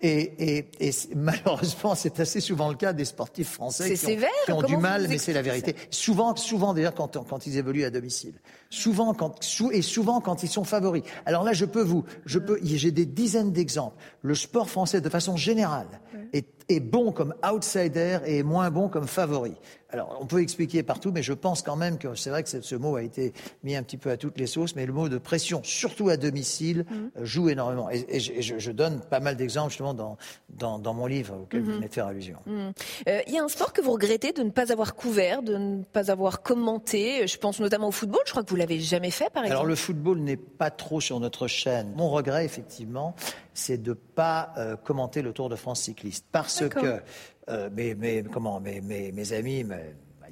Et, 0.00 0.56
et, 0.56 0.70
et 0.80 0.90
malheureusement, 1.14 1.94
c'est 1.94 2.18
assez 2.18 2.40
souvent 2.40 2.70
le 2.70 2.74
cas 2.74 2.92
des 2.92 3.04
sportifs 3.04 3.52
français 3.52 3.88
qui, 3.88 3.96
sévère, 3.96 4.30
ont, 4.42 4.44
qui 4.46 4.52
ont 4.52 4.62
du 4.62 4.76
mal, 4.78 5.06
mais 5.08 5.18
c'est 5.18 5.32
la 5.32 5.42
vérité. 5.42 5.76
Souvent, 5.90 6.34
souvent 6.34 6.74
d'ailleurs 6.74 6.94
quand, 6.94 7.24
quand 7.24 7.46
ils 7.46 7.56
évoluent 7.56 7.84
à 7.84 7.90
domicile. 7.90 8.34
Souvent 8.72 9.12
quand, 9.12 9.38
et 9.70 9.82
souvent 9.82 10.22
quand 10.22 10.42
ils 10.42 10.48
sont 10.48 10.64
favoris. 10.64 11.02
Alors 11.26 11.44
là, 11.44 11.52
je 11.52 11.66
peux 11.66 11.82
vous, 11.82 12.04
je 12.24 12.38
peux, 12.38 12.58
j'ai 12.62 12.90
des 12.90 13.04
dizaines 13.04 13.52
d'exemples. 13.52 14.02
Le 14.22 14.34
sport 14.34 14.70
français, 14.70 15.02
de 15.02 15.10
façon 15.10 15.36
générale, 15.36 16.00
est, 16.32 16.46
est 16.76 16.80
bon 16.80 17.12
comme 17.12 17.34
outsider 17.44 18.18
et 18.26 18.38
est 18.38 18.42
moins 18.42 18.70
bon 18.70 18.88
comme 18.88 19.06
favori. 19.06 19.54
Alors, 19.92 20.16
on 20.20 20.26
peut 20.26 20.40
expliquer 20.40 20.82
partout, 20.82 21.12
mais 21.12 21.22
je 21.22 21.34
pense 21.34 21.60
quand 21.60 21.76
même 21.76 21.98
que 21.98 22.14
c'est 22.14 22.30
vrai 22.30 22.42
que 22.42 22.48
ce 22.48 22.74
mot 22.76 22.96
a 22.96 23.02
été 23.02 23.34
mis 23.62 23.76
un 23.76 23.82
petit 23.82 23.98
peu 23.98 24.10
à 24.10 24.16
toutes 24.16 24.38
les 24.38 24.46
sauces, 24.46 24.74
mais 24.74 24.86
le 24.86 24.92
mot 24.92 25.10
de 25.10 25.18
pression, 25.18 25.60
surtout 25.62 26.08
à 26.08 26.16
domicile, 26.16 26.86
mhm. 26.90 27.10
euh, 27.18 27.24
joue 27.24 27.50
énormément. 27.50 27.90
Et, 27.90 28.18
je, 28.18 28.70
donne 28.72 29.00
pas 29.00 29.20
mal 29.20 29.36
d'exemples 29.36 29.68
justement 29.68 29.92
dans, 29.92 30.16
dans, 30.48 30.94
mon 30.94 31.06
livre 31.06 31.34
auquel 31.42 31.60
vous 31.60 31.70
mhm. 31.70 31.76
venez 31.76 31.88
de 31.88 31.92
faire 31.92 32.06
allusion. 32.06 32.38
Mhm. 32.46 32.72
Euh, 33.06 33.20
il 33.26 33.34
y 33.34 33.38
a 33.38 33.44
un 33.44 33.48
sport 33.48 33.74
que 33.74 33.82
vous 33.82 33.92
regrettez 33.92 34.32
de 34.32 34.42
ne 34.42 34.50
pas 34.50 34.72
avoir 34.72 34.94
couvert, 34.94 35.42
de 35.42 35.56
ne 35.56 35.82
pas 35.82 36.10
avoir 36.10 36.40
commenté? 36.40 37.26
Je 37.26 37.36
pense 37.36 37.60
notamment 37.60 37.88
au 37.88 37.92
football. 37.92 38.22
Je 38.24 38.30
crois 38.30 38.42
que 38.42 38.48
vous 38.48 38.56
l'avez 38.56 38.80
jamais 38.80 39.10
fait, 39.10 39.28
par 39.30 39.44
exemple. 39.44 39.58
Alors, 39.58 39.66
le 39.66 39.74
football 39.74 40.20
n'est 40.20 40.38
pas 40.38 40.70
trop 40.70 41.02
sur 41.02 41.20
notre 41.20 41.48
chaîne. 41.48 41.92
Mon 41.96 42.08
regret, 42.08 42.46
effectivement, 42.46 43.14
c'est 43.54 43.82
de 43.82 43.90
ne 43.90 43.94
pas 43.94 44.52
euh, 44.56 44.76
commenter 44.76 45.22
le 45.22 45.32
Tour 45.32 45.48
de 45.48 45.56
France 45.56 45.82
cycliste. 45.82 46.24
Parce 46.32 46.61
que 46.68 47.00
euh, 47.48 47.70
mes, 47.70 48.24
comment, 48.32 48.60
mes, 48.60 48.80
mes, 48.80 49.32
amis, 49.32 49.64
ma 49.64 49.76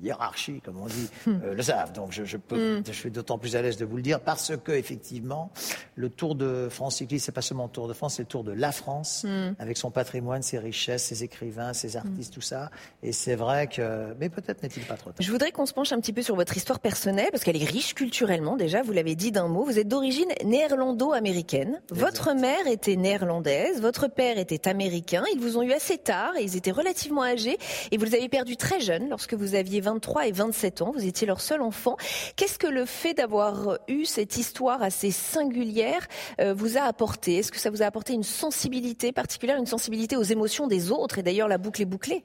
hiérarchie, 0.02 0.60
comme 0.60 0.78
on 0.80 0.86
dit, 0.86 1.08
hmm. 1.26 1.40
euh, 1.44 1.54
le 1.54 1.62
savent. 1.62 1.92
Donc 1.92 2.12
je, 2.12 2.36
peux, 2.36 2.78
hmm. 2.78 2.82
je 2.86 2.92
suis 2.92 3.10
d'autant 3.10 3.38
plus 3.38 3.56
à 3.56 3.62
l'aise 3.62 3.76
de 3.76 3.84
vous 3.84 3.96
le 3.96 4.02
dire 4.02 4.20
parce 4.20 4.52
que 4.56 4.72
effectivement, 4.72 5.50
le 5.94 6.08
Tour 6.08 6.34
de 6.34 6.68
France 6.70 6.96
cycliste, 6.96 7.26
c'est 7.26 7.32
pas 7.32 7.42
seulement 7.42 7.64
le 7.64 7.70
Tour 7.70 7.88
de 7.88 7.92
France, 7.92 8.14
c'est 8.16 8.22
le 8.22 8.28
Tour 8.28 8.44
de 8.44 8.52
la 8.52 8.72
France, 8.72 9.24
hmm. 9.26 9.54
avec 9.58 9.76
son 9.76 9.90
patrimoine, 9.90 10.42
ses 10.42 10.58
richesses, 10.58 11.04
ses 11.04 11.24
écrivains, 11.24 11.72
ses 11.72 11.96
artistes, 11.96 12.34
tout 12.34 12.40
ça. 12.40 12.70
Et 13.02 13.12
c'est 13.12 13.36
vrai 13.36 13.66
que, 13.66 14.14
mais 14.18 14.28
peut-être 14.28 14.62
n'est-il 14.62 14.84
pas 14.84 14.94
trop 14.94 15.10
tard. 15.10 15.20
Je 15.20 15.30
voudrais 15.30 15.52
qu'on 15.52 15.66
se 15.66 15.72
penche 15.72 15.92
un 15.92 16.00
petit 16.00 16.12
peu 16.12 16.22
sur 16.22 16.36
votre 16.36 16.56
histoire 16.56 16.80
personnelle 16.80 17.28
parce 17.30 17.44
qu'elle 17.44 17.60
est 17.60 17.64
riche 17.64 17.94
culturellement. 17.94 18.56
Déjà, 18.56 18.82
vous 18.82 18.92
l'avez 18.92 19.14
dit 19.14 19.32
d'un 19.32 19.48
mot. 19.48 19.64
Vous 19.64 19.78
êtes 19.78 19.88
d'origine 19.88 20.28
néerlando-américaine. 20.44 21.80
Votre 21.90 22.34
mère 22.34 22.66
était 22.66 22.96
néerlandaise, 22.96 23.80
votre 23.80 24.08
père 24.08 24.38
était 24.38 24.68
américain. 24.68 25.24
Ils 25.34 25.40
vous 25.40 25.58
ont 25.58 25.62
eu 25.62 25.72
assez 25.72 25.98
tard 25.98 26.36
et 26.36 26.42
ils 26.42 26.56
étaient 26.56 26.70
relativement 26.70 27.22
âgés 27.22 27.58
et 27.90 27.96
vous 27.96 28.04
les 28.04 28.14
avez 28.14 28.28
perdus 28.28 28.56
très 28.56 28.80
jeunes 28.80 29.08
lorsque 29.08 29.34
vous 29.34 29.54
aviez 29.54 29.80
23 29.90 30.28
et 30.28 30.32
27 30.32 30.82
ans. 30.82 30.92
Vous 30.92 31.04
étiez 31.04 31.26
leur 31.26 31.40
seul 31.40 31.62
enfant. 31.62 31.96
Qu'est-ce 32.36 32.58
que 32.58 32.66
le 32.66 32.84
fait 32.84 33.14
d'avoir 33.14 33.78
eu 33.88 34.04
cette 34.04 34.36
histoire 34.36 34.82
assez 34.82 35.10
singulière 35.10 36.06
euh, 36.40 36.54
vous 36.54 36.78
a 36.78 36.82
apporté? 36.82 37.38
Est-ce 37.38 37.50
que 37.50 37.58
ça 37.58 37.70
vous 37.70 37.82
a 37.82 37.86
apporté 37.86 38.12
une 38.12 38.22
sensibilité 38.22 39.12
particulière, 39.12 39.56
une 39.56 39.66
sensibilité 39.66 40.16
aux 40.16 40.22
émotions 40.22 40.68
des 40.68 40.92
autres? 40.92 41.18
Et 41.18 41.22
d'ailleurs, 41.22 41.48
la 41.48 41.58
boucle 41.58 41.82
est 41.82 41.86
bouclée. 41.86 42.24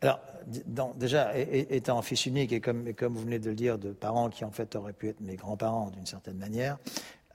Alors, 0.00 0.20
déjà, 0.96 1.32
étant 1.36 2.00
fils 2.02 2.26
unique 2.26 2.52
et 2.52 2.60
comme, 2.60 2.84
vous 2.84 3.20
venez 3.20 3.38
de 3.38 3.48
le 3.48 3.56
dire, 3.56 3.78
de 3.78 3.90
parents 3.90 4.28
qui 4.28 4.44
en 4.44 4.50
fait 4.50 4.76
auraient 4.76 4.92
pu 4.92 5.08
être 5.08 5.20
mes 5.20 5.36
grands-parents 5.36 5.90
d'une 5.90 6.06
certaine 6.06 6.36
manière, 6.36 6.78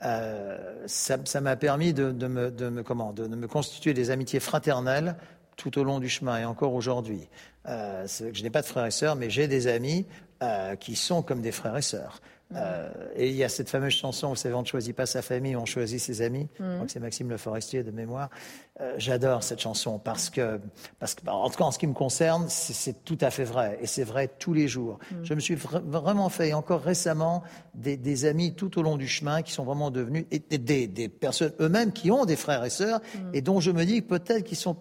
euh, 0.04 0.86
ça 0.86 1.42
m'a 1.42 1.56
permis 1.56 1.94
de, 1.94 2.12
me, 2.12 2.82
comment, 2.84 3.12
de, 3.12 3.28
me, 3.28 3.48
constituer 3.48 3.94
des 3.94 4.12
amitiés 4.12 4.40
fraternelles 4.40 5.16
tout 5.58 5.78
au 5.78 5.84
long 5.84 6.00
du 6.00 6.08
chemin 6.08 6.38
et 6.38 6.46
encore 6.46 6.74
aujourd'hui. 6.74 7.28
Euh, 7.68 8.08
je 8.08 8.44
n'ai 8.44 8.50
pas 8.50 8.62
de 8.62 8.68
frères 8.68 8.86
et 8.86 8.92
sœurs, 8.92 9.16
mais 9.16 9.30
j'ai 9.30 9.48
des 9.48 9.68
amis 9.68 10.06
euh, 10.42 10.76
qui 10.76 10.96
sont 10.96 11.22
comme 11.22 11.42
des 11.42 11.52
frères 11.52 11.78
et 11.78 11.82
sœurs. 11.82 12.22
Euh, 12.56 12.90
et 13.16 13.30
il 13.30 13.36
y 13.36 13.44
a 13.44 13.50
cette 13.50 13.70
fameuse 13.70 13.94
chanson, 13.94 14.30
vous 14.30 14.36
savez, 14.36 14.56
on 14.56 14.62
ne 14.62 14.66
choisit 14.66 14.96
pas 14.96 15.06
sa 15.06 15.22
famille, 15.22 15.56
on 15.56 15.66
choisit 15.66 16.00
ses 16.00 16.22
amis. 16.22 16.48
Je 16.58 16.64
crois 16.64 16.86
que 16.86 16.92
c'est 16.92 17.00
Maxime 17.00 17.30
Le 17.30 17.38
Forestier 17.38 17.84
de 17.84 17.92
mémoire. 17.92 18.30
Euh, 18.82 18.96
J'adore 18.98 19.44
cette 19.44 19.60
chanson 19.60 20.00
parce 20.00 20.30
que, 20.32 20.60
parce 20.98 21.14
que, 21.14 21.30
en 21.30 21.50
tout 21.50 21.58
cas, 21.58 21.66
en 21.66 21.72
ce 21.72 21.78
qui 21.78 21.86
me 21.86 21.94
concerne, 21.94 22.48
c'est 22.50 23.04
tout 23.06 23.18
à 23.22 23.30
fait 23.30 23.44
vrai. 23.44 23.78
Et 23.82 23.86
c'est 23.86 24.04
vrai 24.04 24.28
tous 24.40 24.54
les 24.54 24.68
jours. 24.68 24.98
Je 25.24 25.34
me 25.36 25.40
suis 25.40 25.56
vraiment 25.56 26.30
fait, 26.30 26.54
encore 26.54 26.82
récemment, 26.82 27.44
des, 27.76 27.98
des, 27.98 28.26
amis 28.26 28.54
tout 28.56 28.80
au 28.80 28.82
long 28.82 28.98
du 28.98 29.08
chemin 29.08 29.44
qui 29.44 29.52
sont 29.52 29.64
vraiment 29.64 29.92
devenus 29.92 30.26
et 30.32 30.40
des, 30.40 30.88
des 30.88 31.10
personnes 31.10 31.54
eux-mêmes 31.60 31.92
qui 31.92 32.10
ont 32.10 32.26
des 32.26 32.36
frères 32.36 32.66
et 32.66 32.70
sœurs 32.70 33.00
et 33.34 33.42
dont 33.42 33.60
je 33.60 33.72
me 33.72 33.86
dis 33.86 34.02
peut-être 34.02 34.44
qu'ils 34.44 34.58
sont 34.58 34.76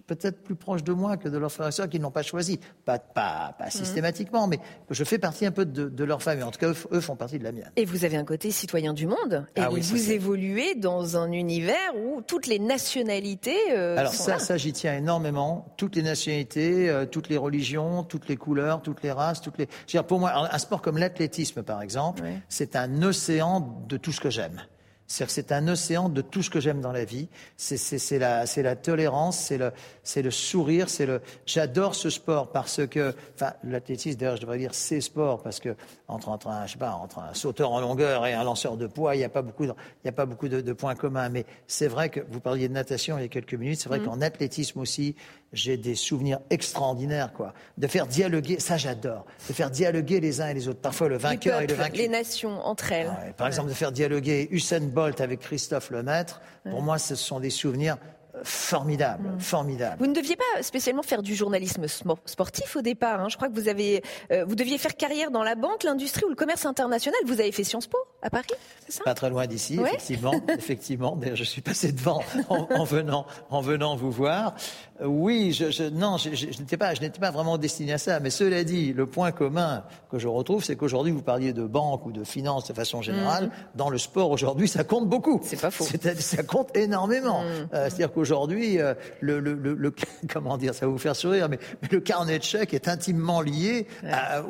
peut-être 0.00 0.42
plus 0.42 0.54
proches 0.54 0.84
de 0.84 0.92
moi 0.92 1.16
que 1.16 1.28
de 1.28 1.38
leurs 1.38 1.52
frères 1.52 1.68
et 1.68 1.72
sœurs 1.72 1.88
qui 1.88 2.00
n'ont 2.00 2.10
pas 2.10 2.22
choisi. 2.22 2.58
Pas, 2.84 2.98
pas, 2.98 3.54
pas 3.58 3.66
mhm. 3.66 3.70
systématiquement, 3.70 4.46
mais 4.46 4.58
je 4.90 5.04
fais 5.04 5.18
partie 5.18 5.46
un 5.46 5.50
peu 5.50 5.64
de, 5.64 6.04
leur 6.04 6.22
famille. 6.22 6.42
En 6.42 6.50
tout 6.50 6.58
cas, 6.58 6.72
eux, 6.90 7.00
font 7.00 7.16
partie 7.16 7.38
de 7.38 7.44
la 7.44 7.52
mienne. 7.52 7.70
Et 7.76 7.84
vous 7.84 8.04
avez 8.04 8.16
un 8.16 8.24
côté 8.24 8.50
citoyen 8.50 8.92
du 8.92 9.06
monde. 9.06 9.46
Et 9.56 9.60
ah 9.60 9.68
vous 9.68 10.10
évoluez 10.10 10.74
dans 10.74 11.16
un 11.16 11.30
univers 11.30 11.94
où 11.96 12.22
toutes 12.22 12.46
les 12.46 12.58
nationalités. 12.58 13.56
Euh, 13.70 13.96
Alors 13.96 14.14
sont 14.14 14.24
ça, 14.24 14.38
ça 14.38 14.56
j'y 14.56 14.72
tiens 14.72 14.96
énormément. 14.96 15.72
Toutes 15.76 15.96
les 15.96 16.02
nationalités, 16.02 16.88
euh, 16.88 17.06
toutes 17.06 17.28
les 17.28 17.36
religions, 17.36 18.02
toutes 18.02 18.28
les 18.28 18.36
couleurs, 18.36 18.82
toutes 18.82 19.02
les 19.02 19.12
races, 19.12 19.40
toutes 19.40 19.58
les. 19.58 19.68
dire, 19.86 20.04
pour 20.04 20.18
moi, 20.18 20.32
un 20.52 20.58
sport 20.58 20.82
comme 20.82 20.98
l'athlétisme, 20.98 21.62
par 21.62 21.82
exemple, 21.82 22.22
c'est 22.48 22.76
un 22.76 23.02
océan 23.02 23.84
de 23.88 23.96
tout 23.96 24.12
ce 24.12 24.20
que 24.20 24.30
j'aime. 24.30 24.62
C'est 25.06 25.52
un 25.52 25.68
océan 25.68 26.08
de 26.08 26.22
tout 26.22 26.42
ce 26.42 26.48
que 26.48 26.60
j'aime 26.60 26.80
dans 26.80 26.92
la 26.92 27.04
vie. 27.04 27.28
C'est 27.56 28.18
la, 28.18 28.44
la, 28.56 28.76
tolérance, 28.76 29.38
c'est 29.38 29.58
le, 29.58 29.72
le, 30.16 30.30
sourire, 30.30 30.88
c'est 30.88 31.06
le. 31.06 31.20
J'adore 31.44 31.94
ce 31.94 32.08
sport 32.08 32.50
parce 32.50 32.86
que, 32.86 33.14
enfin, 33.34 33.52
l'athlétisme 33.64 34.18
d'ailleurs, 34.18 34.36
je 34.36 34.42
devrais 34.42 34.58
dire 34.58 34.74
c'est 34.74 35.00
sport 35.00 35.42
parce 35.42 35.60
que 35.60 35.76
entre, 36.08 36.28
entre 36.28 36.48
un, 36.48 36.66
je 36.66 36.72
sais 36.72 36.78
pas, 36.78 36.92
entre 36.92 37.18
un 37.18 37.34
sauteur 37.34 37.72
en 37.72 37.80
longueur 37.80 38.26
et 38.26 38.32
un 38.32 38.44
lanceur 38.44 38.76
de 38.76 38.86
poids, 38.86 39.14
il 39.14 39.18
n'y 39.18 39.24
a 39.24 39.28
pas 39.28 39.42
beaucoup, 39.42 39.66
de, 39.66 39.72
il 40.02 40.06
y 40.06 40.08
a 40.08 40.12
pas 40.12 40.26
beaucoup 40.26 40.48
de, 40.48 40.60
de 40.60 40.72
points 40.72 40.94
communs. 40.94 41.28
Mais 41.28 41.44
c'est 41.66 41.88
vrai 41.88 42.08
que 42.08 42.20
vous 42.30 42.40
parliez 42.40 42.68
de 42.68 42.74
natation 42.74 43.18
il 43.18 43.22
y 43.22 43.24
a 43.24 43.28
quelques 43.28 43.54
minutes. 43.54 43.80
C'est 43.80 43.88
vrai 43.88 43.98
mmh. 43.98 44.04
qu'en 44.04 44.20
athlétisme 44.20 44.80
aussi, 44.80 45.14
j'ai 45.52 45.76
des 45.76 45.94
souvenirs 45.94 46.40
extraordinaires, 46.50 47.32
quoi. 47.32 47.52
De 47.76 47.86
faire 47.86 48.06
dialoguer, 48.06 48.58
ça 48.58 48.78
j'adore, 48.78 49.26
de 49.48 49.52
faire 49.52 49.70
dialoguer 49.70 50.20
les 50.20 50.40
uns 50.40 50.48
et 50.48 50.54
les 50.54 50.68
autres. 50.68 50.80
Parfois 50.80 51.08
le 51.08 51.18
vainqueur 51.18 51.60
et 51.60 51.66
le 51.66 51.74
vaincu. 51.74 51.98
Les 51.98 52.08
nations 52.08 52.64
entre 52.64 52.92
elles. 52.92 53.12
par 53.36 53.46
exemple, 53.46 53.68
de 53.68 53.74
faire 53.74 53.92
dialoguer 53.92 54.48
Usain 54.50 54.80
Bolt 54.80 55.01
avec 55.02 55.40
Christophe 55.40 55.90
Lemaître. 55.90 56.40
Pour 56.68 56.82
moi, 56.82 56.98
ce 56.98 57.14
sont 57.14 57.40
des 57.40 57.50
souvenirs 57.50 57.96
formidable, 58.44 59.28
mm. 59.36 59.40
formidable. 59.40 59.96
Vous 59.98 60.06
ne 60.06 60.14
deviez 60.14 60.36
pas 60.36 60.62
spécialement 60.62 61.02
faire 61.02 61.22
du 61.22 61.34
journalisme 61.34 61.86
sportif 62.24 62.76
au 62.76 62.82
départ. 62.82 63.20
Hein. 63.20 63.28
Je 63.28 63.36
crois 63.36 63.48
que 63.48 63.54
vous 63.54 63.68
avez, 63.68 64.02
euh, 64.30 64.44
vous 64.44 64.54
deviez 64.54 64.78
faire 64.78 64.96
carrière 64.96 65.30
dans 65.30 65.42
la 65.42 65.54
banque, 65.54 65.84
l'industrie 65.84 66.24
ou 66.24 66.28
le 66.28 66.34
commerce 66.34 66.66
international. 66.66 67.18
Vous 67.26 67.40
avez 67.40 67.52
fait 67.52 67.64
Sciences 67.64 67.86
Po 67.86 67.98
à 68.22 68.30
Paris, 68.30 68.46
c'est 68.86 68.92
ça? 68.92 69.04
Pas 69.04 69.14
très 69.14 69.30
loin 69.30 69.46
d'ici, 69.46 69.78
effectivement. 69.80 70.34
effectivement. 70.48 71.16
D'ailleurs, 71.16 71.36
je 71.36 71.44
suis 71.44 71.62
passé 71.62 71.92
devant 71.92 72.22
en, 72.48 72.84
venant, 72.84 73.26
en 73.50 73.60
venant 73.60 73.96
vous 73.96 74.10
voir. 74.10 74.54
Euh, 75.00 75.06
oui, 75.06 75.52
je, 75.52 75.70
je 75.70 75.84
non, 75.84 76.16
je, 76.16 76.34
je 76.34 76.46
n'étais 76.46 76.76
pas, 76.76 76.94
je 76.94 77.00
n'étais 77.00 77.20
pas 77.20 77.30
vraiment 77.30 77.58
destiné 77.58 77.94
à 77.94 77.98
ça. 77.98 78.20
Mais 78.20 78.30
cela 78.30 78.64
dit, 78.64 78.92
le 78.92 79.06
point 79.06 79.32
commun 79.32 79.84
que 80.10 80.18
je 80.18 80.28
retrouve, 80.28 80.64
c'est 80.64 80.76
qu'aujourd'hui, 80.76 81.12
vous 81.12 81.22
parliez 81.22 81.52
de 81.52 81.64
banque 81.66 82.06
ou 82.06 82.12
de 82.12 82.24
finance 82.24 82.66
de 82.68 82.74
façon 82.74 83.02
générale. 83.02 83.46
Mm. 83.46 83.50
Dans 83.76 83.90
le 83.90 83.98
sport 83.98 84.30
aujourd'hui, 84.30 84.68
ça 84.68 84.84
compte 84.84 85.08
beaucoup. 85.08 85.40
C'est 85.42 85.60
pas 85.60 85.70
faux. 85.70 85.84
Ça 86.18 86.42
compte 86.42 86.76
énormément. 86.76 87.42
Mm. 87.42 87.46
Euh, 87.46 87.88
c'est-à-dire 87.88 88.12
qu'aujourd'hui 88.12 88.31
aujourd'hui, 88.32 88.80
euh, 88.80 88.94
le, 89.20 89.40
le, 89.40 89.54
le, 89.54 89.94
comment 90.32 90.56
dire, 90.56 90.74
ça 90.74 90.86
va 90.86 90.92
vous 90.92 90.98
faire 90.98 91.16
sourire, 91.16 91.48
mais, 91.48 91.58
le 91.90 92.00
carnet 92.00 92.38
de 92.38 92.44
chèques 92.44 92.74
est 92.74 92.88
intimement 92.88 93.40
lié 93.40 93.86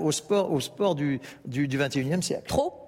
au 0.00 0.12
sport, 0.12 0.52
au 0.52 0.60
sport 0.60 0.94
du, 0.94 1.20
du, 1.44 1.66
du 1.66 1.78
21e 1.78 2.22
siècle. 2.22 2.44
Trop 2.46 2.81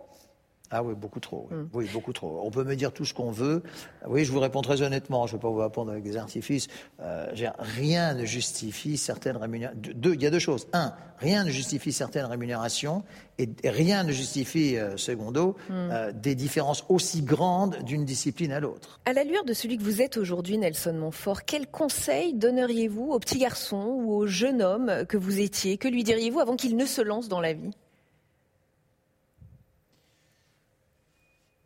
ah 0.70 0.82
oui, 0.82 0.94
beaucoup 0.96 1.20
trop. 1.20 1.48
Mm. 1.50 1.68
Oui. 1.74 1.88
beaucoup 1.92 2.12
trop. 2.12 2.40
On 2.42 2.50
peut 2.50 2.64
me 2.64 2.74
dire 2.74 2.92
tout 2.92 3.04
ce 3.04 3.12
qu'on 3.12 3.30
veut. 3.30 3.62
Oui, 4.08 4.24
je 4.24 4.32
vous 4.32 4.40
réponds 4.40 4.62
très 4.62 4.82
honnêtement. 4.82 5.26
Je 5.26 5.34
ne 5.34 5.38
vais 5.38 5.42
pas 5.42 5.48
vous 5.48 5.58
répondre 5.58 5.92
avec 5.92 6.02
des 6.02 6.16
artifices. 6.16 6.68
Euh, 7.00 7.30
rien 7.58 8.14
ne 8.14 8.24
justifie 8.24 8.96
certaines 8.96 9.36
rémunérations. 9.36 9.80
Deux, 9.94 10.14
il 10.14 10.22
y 10.22 10.26
a 10.26 10.30
deux 10.30 10.38
choses. 10.38 10.66
Un, 10.72 10.94
rien 11.18 11.44
ne 11.44 11.50
justifie 11.50 11.92
certaines 11.92 12.24
rémunérations 12.24 13.04
et 13.38 13.48
rien 13.64 14.04
ne 14.04 14.12
justifie, 14.12 14.76
euh, 14.76 14.96
secondo, 14.96 15.56
mm. 15.68 15.72
euh, 15.72 16.12
des 16.12 16.34
différences 16.34 16.84
aussi 16.88 17.22
grandes 17.22 17.82
d'une 17.84 18.06
discipline 18.06 18.50
à 18.50 18.58
l'autre. 18.58 19.00
À 19.04 19.12
la 19.12 19.22
lueur 19.22 19.44
de 19.44 19.52
celui 19.52 19.76
que 19.76 19.82
vous 19.82 20.00
êtes 20.00 20.16
aujourd'hui, 20.16 20.56
Nelson 20.56 20.94
Montfort, 20.94 21.44
quel 21.44 21.66
conseil 21.66 22.32
donneriez-vous 22.32 23.12
au 23.12 23.18
petit 23.18 23.38
garçon 23.38 23.96
ou 23.98 24.14
au 24.14 24.26
jeune 24.26 24.62
homme 24.62 25.04
que 25.08 25.18
vous 25.18 25.40
étiez? 25.40 25.76
Que 25.76 25.88
lui 25.88 26.04
diriez-vous 26.04 26.40
avant 26.40 26.56
qu'il 26.56 26.76
ne 26.76 26.86
se 26.86 27.02
lance 27.02 27.28
dans 27.28 27.40
la 27.40 27.52
vie? 27.52 27.70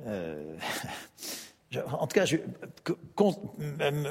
Euh, 0.07 0.57
en 1.93 2.07
tout 2.07 2.15
cas, 2.15 2.25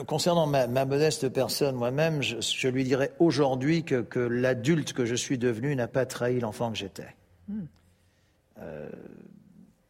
concernant 0.05 0.47
ma, 0.47 0.85
modeste 0.85 1.29
personne 1.29 1.75
moi-même, 1.75 2.21
je, 2.21 2.67
lui 2.67 2.83
dirais 2.83 3.11
aujourd'hui 3.19 3.83
que, 3.83 4.19
l'adulte 4.19 4.93
que 4.93 5.05
je 5.05 5.15
suis 5.15 5.37
devenu 5.37 5.75
n'a 5.75 5.87
pas 5.87 6.05
trahi 6.05 6.39
l'enfant 6.39 6.71
que 6.71 6.77
j'étais. 6.77 7.15
Hmm. 7.47 7.65
Euh, 8.59 8.89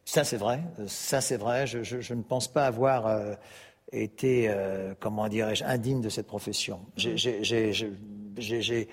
ça, 0.04 0.24
c'est 0.24 0.36
vrai. 0.36 0.62
Ça, 0.86 1.20
c'est 1.20 1.36
vrai. 1.36 1.66
Je, 1.66 2.14
ne 2.14 2.22
pense 2.22 2.48
pas 2.48 2.66
avoir 2.66 3.06
euh, 3.06 3.34
été, 3.92 4.50
comment 5.00 5.28
dirais-je, 5.28 5.64
indigne 5.64 6.00
de 6.00 6.08
cette 6.08 6.26
profession. 6.26 6.80
J'ai 6.96 8.88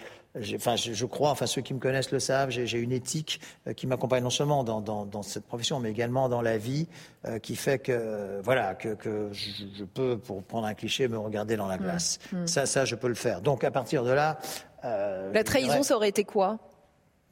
enfin, 0.56 0.76
je, 0.76 1.06
crois, 1.06 1.32
enfin 1.32 1.46
ceux 1.46 1.62
qui 1.62 1.74
me 1.74 1.80
connaissent 1.80 2.12
le 2.12 2.20
savent, 2.20 2.50
j'ai 2.50 2.80
une 2.80 2.92
éthique 2.92 3.40
euh, 3.68 3.74
qui 3.74 3.88
m'accompagne 3.88 4.24
non 4.24 4.30
seulement 4.30 4.64
dans, 4.64 5.24
cette 5.24 5.46
profession, 5.46 5.80
mais 5.80 5.92
également 5.92 6.30
dans 6.30 6.42
la 6.42 6.58
vie, 6.58 6.88
euh, 7.26 7.40
qui 7.40 7.56
fait 7.56 7.80
que 7.80 8.42
voilà 8.44 8.76
que, 8.76 9.30
je, 9.32 9.84
peux, 9.84 10.18
pour 10.18 10.44
prendre 10.44 10.68
un 10.68 10.74
cliché, 10.74 11.08
me 11.08 11.18
regarder 11.18 11.56
dans 11.56 11.68
la 11.68 11.78
mmh. 11.78 11.84
glace. 11.84 12.20
Mmh. 12.32 12.48
Ça, 12.48 12.66
ça, 12.66 12.86
je 12.86 12.96
peux 12.96 13.08
le 13.08 13.16
faire. 13.16 13.42
Donc 13.42 13.64
à 13.64 13.72
partir 13.72 14.04
de 14.04 14.12
là, 14.12 14.40
euh, 14.84 15.32
la 15.34 15.44
trahison, 15.44 15.84
ça 15.84 15.96
aurait 15.96 16.10
été 16.10 16.24
quoi? 16.24 16.60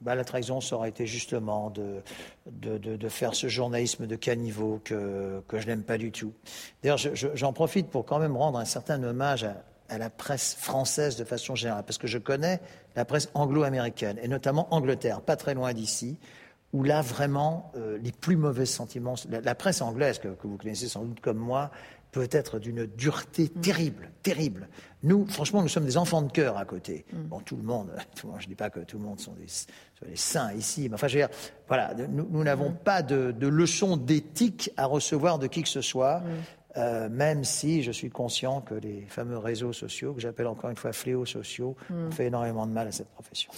Bah, 0.01 0.15
la 0.15 0.25
trahison, 0.25 0.59
ça 0.59 0.75
aurait 0.75 0.89
été 0.89 1.05
justement 1.05 1.69
de, 1.69 2.01
de, 2.45 3.09
faire 3.09 3.35
ce 3.35 3.47
journalisme 3.47 4.05
de 4.05 4.17
caniveau 4.17 4.81
que, 4.83 5.41
que 5.47 5.59
je 5.59 5.67
n'aime 5.67 5.83
pas 5.83 5.97
du 5.97 6.11
tout. 6.11 6.33
D'ailleurs, 6.81 6.97
j'en 6.97 7.53
profite 7.53 7.87
pour 7.89 8.05
quand 8.05 8.19
même 8.19 8.35
rendre 8.35 8.59
un 8.59 8.65
certain 8.65 9.01
hommage 9.01 9.45
à, 9.45 9.63
à 9.93 9.97
la 9.97 10.09
presse 10.09 10.55
française 10.55 11.15
de 11.15 11.23
façon 11.23 11.55
générale, 11.55 11.83
parce 11.85 11.97
que 11.97 12.07
je 12.07 12.17
connais 12.17 12.59
la 12.95 13.05
presse 13.05 13.29
anglo-américaine, 13.33 14.19
et 14.21 14.27
notamment 14.27 14.73
Angleterre, 14.73 15.21
pas 15.21 15.35
très 15.35 15.53
loin 15.53 15.73
d'ici, 15.73 16.17
où 16.73 16.83
là, 16.83 17.01
vraiment, 17.01 17.71
euh, 17.77 17.99
les 18.01 18.11
plus 18.11 18.35
mauvais 18.35 18.65
sentiments... 18.65 19.13
La, 19.29 19.55
presse 19.55 19.81
anglaise, 19.81 20.17
que, 20.17 20.27
vous 20.43 20.57
connaissez 20.57 20.87
sans 20.87 21.03
doute 21.03 21.19
comme 21.19 21.37
moi, 21.37 21.69
peut 22.11 22.27
être 22.31 22.57
d'une 22.57 22.87
dureté 22.87 23.43
mm. 23.43 23.61
terrible, 23.61 24.11
terrible. 24.23 24.67
Nous, 25.03 25.27
franchement, 25.27 25.61
nous 25.61 25.67
sommes 25.67 25.85
des 25.85 25.97
enfants 25.97 26.23
de 26.23 26.31
cœur 26.31 26.57
à 26.57 26.65
côté. 26.65 27.05
Mm. 27.13 27.21
Bon, 27.23 27.39
tout 27.41 27.55
le 27.55 27.63
monde, 27.63 27.91
je 28.15 28.27
ne 28.27 28.49
dis 28.49 28.55
pas 28.55 28.71
que 28.71 28.79
tout 28.79 28.97
le 28.97 29.03
monde 29.03 29.19
sont 29.19 29.33
des, 29.33 30.15
saints 30.15 30.51
ici, 30.53 30.89
mais 30.89 30.95
enfin, 30.95 31.07
je 31.07 31.19
veux 31.19 31.27
dire, 31.27 31.35
voilà, 31.67 31.93
nous 31.93 32.43
n'avons 32.43 32.71
mm. 32.71 32.77
pas 32.83 33.03
de, 33.03 33.31
de 33.31 33.47
leçons 33.47 33.95
d'éthique 33.95 34.71
à 34.75 34.87
recevoir 34.87 35.37
de 35.37 35.45
qui 35.45 35.61
que 35.61 35.69
ce 35.69 35.81
soit. 35.81 36.23
Euh, 36.75 37.07
même 37.09 37.43
si 37.43 37.83
je 37.83 37.91
suis 37.91 38.09
conscient 38.09 38.61
que 38.61 38.73
les 38.73 39.01
fameux 39.07 39.37
réseaux 39.37 39.73
sociaux, 39.73 40.13
que 40.13 40.21
j'appelle 40.21 40.47
encore 40.47 40.69
une 40.69 40.75
fois 40.75 40.91
fléaux 40.91 41.25
sociaux, 41.25 41.75
ont 41.91 42.11
fait 42.11 42.27
énormément 42.27 42.65
de 42.65 42.71
mal 42.71 42.87
à 42.87 42.91
cette 42.91 43.09
profession. 43.09 43.51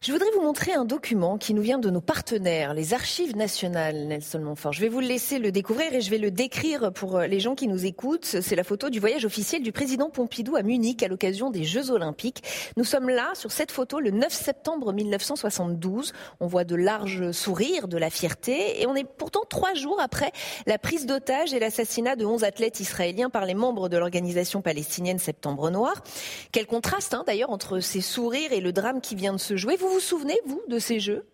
Je 0.00 0.12
voudrais 0.12 0.30
vous 0.32 0.42
montrer 0.42 0.74
un 0.74 0.84
document 0.84 1.38
qui 1.38 1.54
nous 1.54 1.60
vient 1.60 1.80
de 1.80 1.90
nos 1.90 2.00
partenaires, 2.00 2.72
les 2.72 2.94
archives 2.94 3.36
nationales, 3.36 4.06
Nelson 4.06 4.38
Montfort. 4.38 4.72
Je 4.72 4.80
vais 4.80 4.88
vous 4.88 5.00
le 5.00 5.08
laisser 5.08 5.40
le 5.40 5.50
découvrir 5.50 5.92
et 5.92 6.00
je 6.00 6.08
vais 6.08 6.18
le 6.18 6.30
décrire 6.30 6.92
pour 6.92 7.16
euh, 7.16 7.26
les 7.26 7.40
gens 7.40 7.56
qui 7.56 7.66
nous 7.66 7.84
écoutent. 7.84 8.24
C'est 8.24 8.54
la 8.54 8.62
photo 8.62 8.90
du 8.90 9.00
voyage 9.00 9.24
officiel 9.24 9.60
du 9.60 9.72
président 9.72 10.08
Pompidou 10.08 10.54
à 10.54 10.62
Munich 10.62 11.02
à 11.02 11.08
l'occasion 11.08 11.50
des 11.50 11.64
Jeux 11.64 11.90
Olympiques. 11.90 12.44
Nous 12.76 12.84
sommes 12.84 13.08
là, 13.08 13.32
sur 13.34 13.50
cette 13.50 13.72
photo, 13.72 13.98
le 13.98 14.12
9 14.12 14.32
septembre 14.32 14.92
1972. 14.92 16.12
On 16.38 16.46
voit 16.46 16.62
de 16.62 16.76
larges 16.76 17.32
sourires, 17.32 17.88
de 17.88 17.98
la 17.98 18.08
fierté 18.08 18.80
et 18.80 18.86
on 18.86 18.94
est 18.94 19.02
pourtant 19.02 19.42
trois 19.50 19.74
jours 19.74 20.00
après 20.00 20.30
la 20.66 20.78
prise 20.78 21.06
d'otage 21.06 21.52
et 21.54 21.58
l'assassinat 21.58 22.14
de 22.14 22.24
11 22.24 22.44
athlètes 22.44 22.78
israéliens 22.78 23.30
par 23.30 23.46
les 23.46 23.54
membres 23.54 23.88
de 23.88 23.96
l'organisation 23.96 24.62
palestinienne 24.62 25.18
Septembre 25.18 25.70
Noir. 25.70 26.04
Quel 26.52 26.68
contraste 26.68 27.14
hein, 27.14 27.24
d'ailleurs 27.26 27.50
entre 27.50 27.80
ces 27.80 28.00
sourires 28.00 28.52
et 28.52 28.60
le 28.60 28.70
drame 28.70 29.00
qui 29.00 29.16
vient 29.16 29.32
de 29.32 29.38
se 29.38 29.56
jouer. 29.56 29.76
Vous 29.88 30.00
souvenez, 30.00 30.38
vous, 30.46 30.62
de 30.68 30.78
ces 30.78 31.00
jeux? 31.00 31.24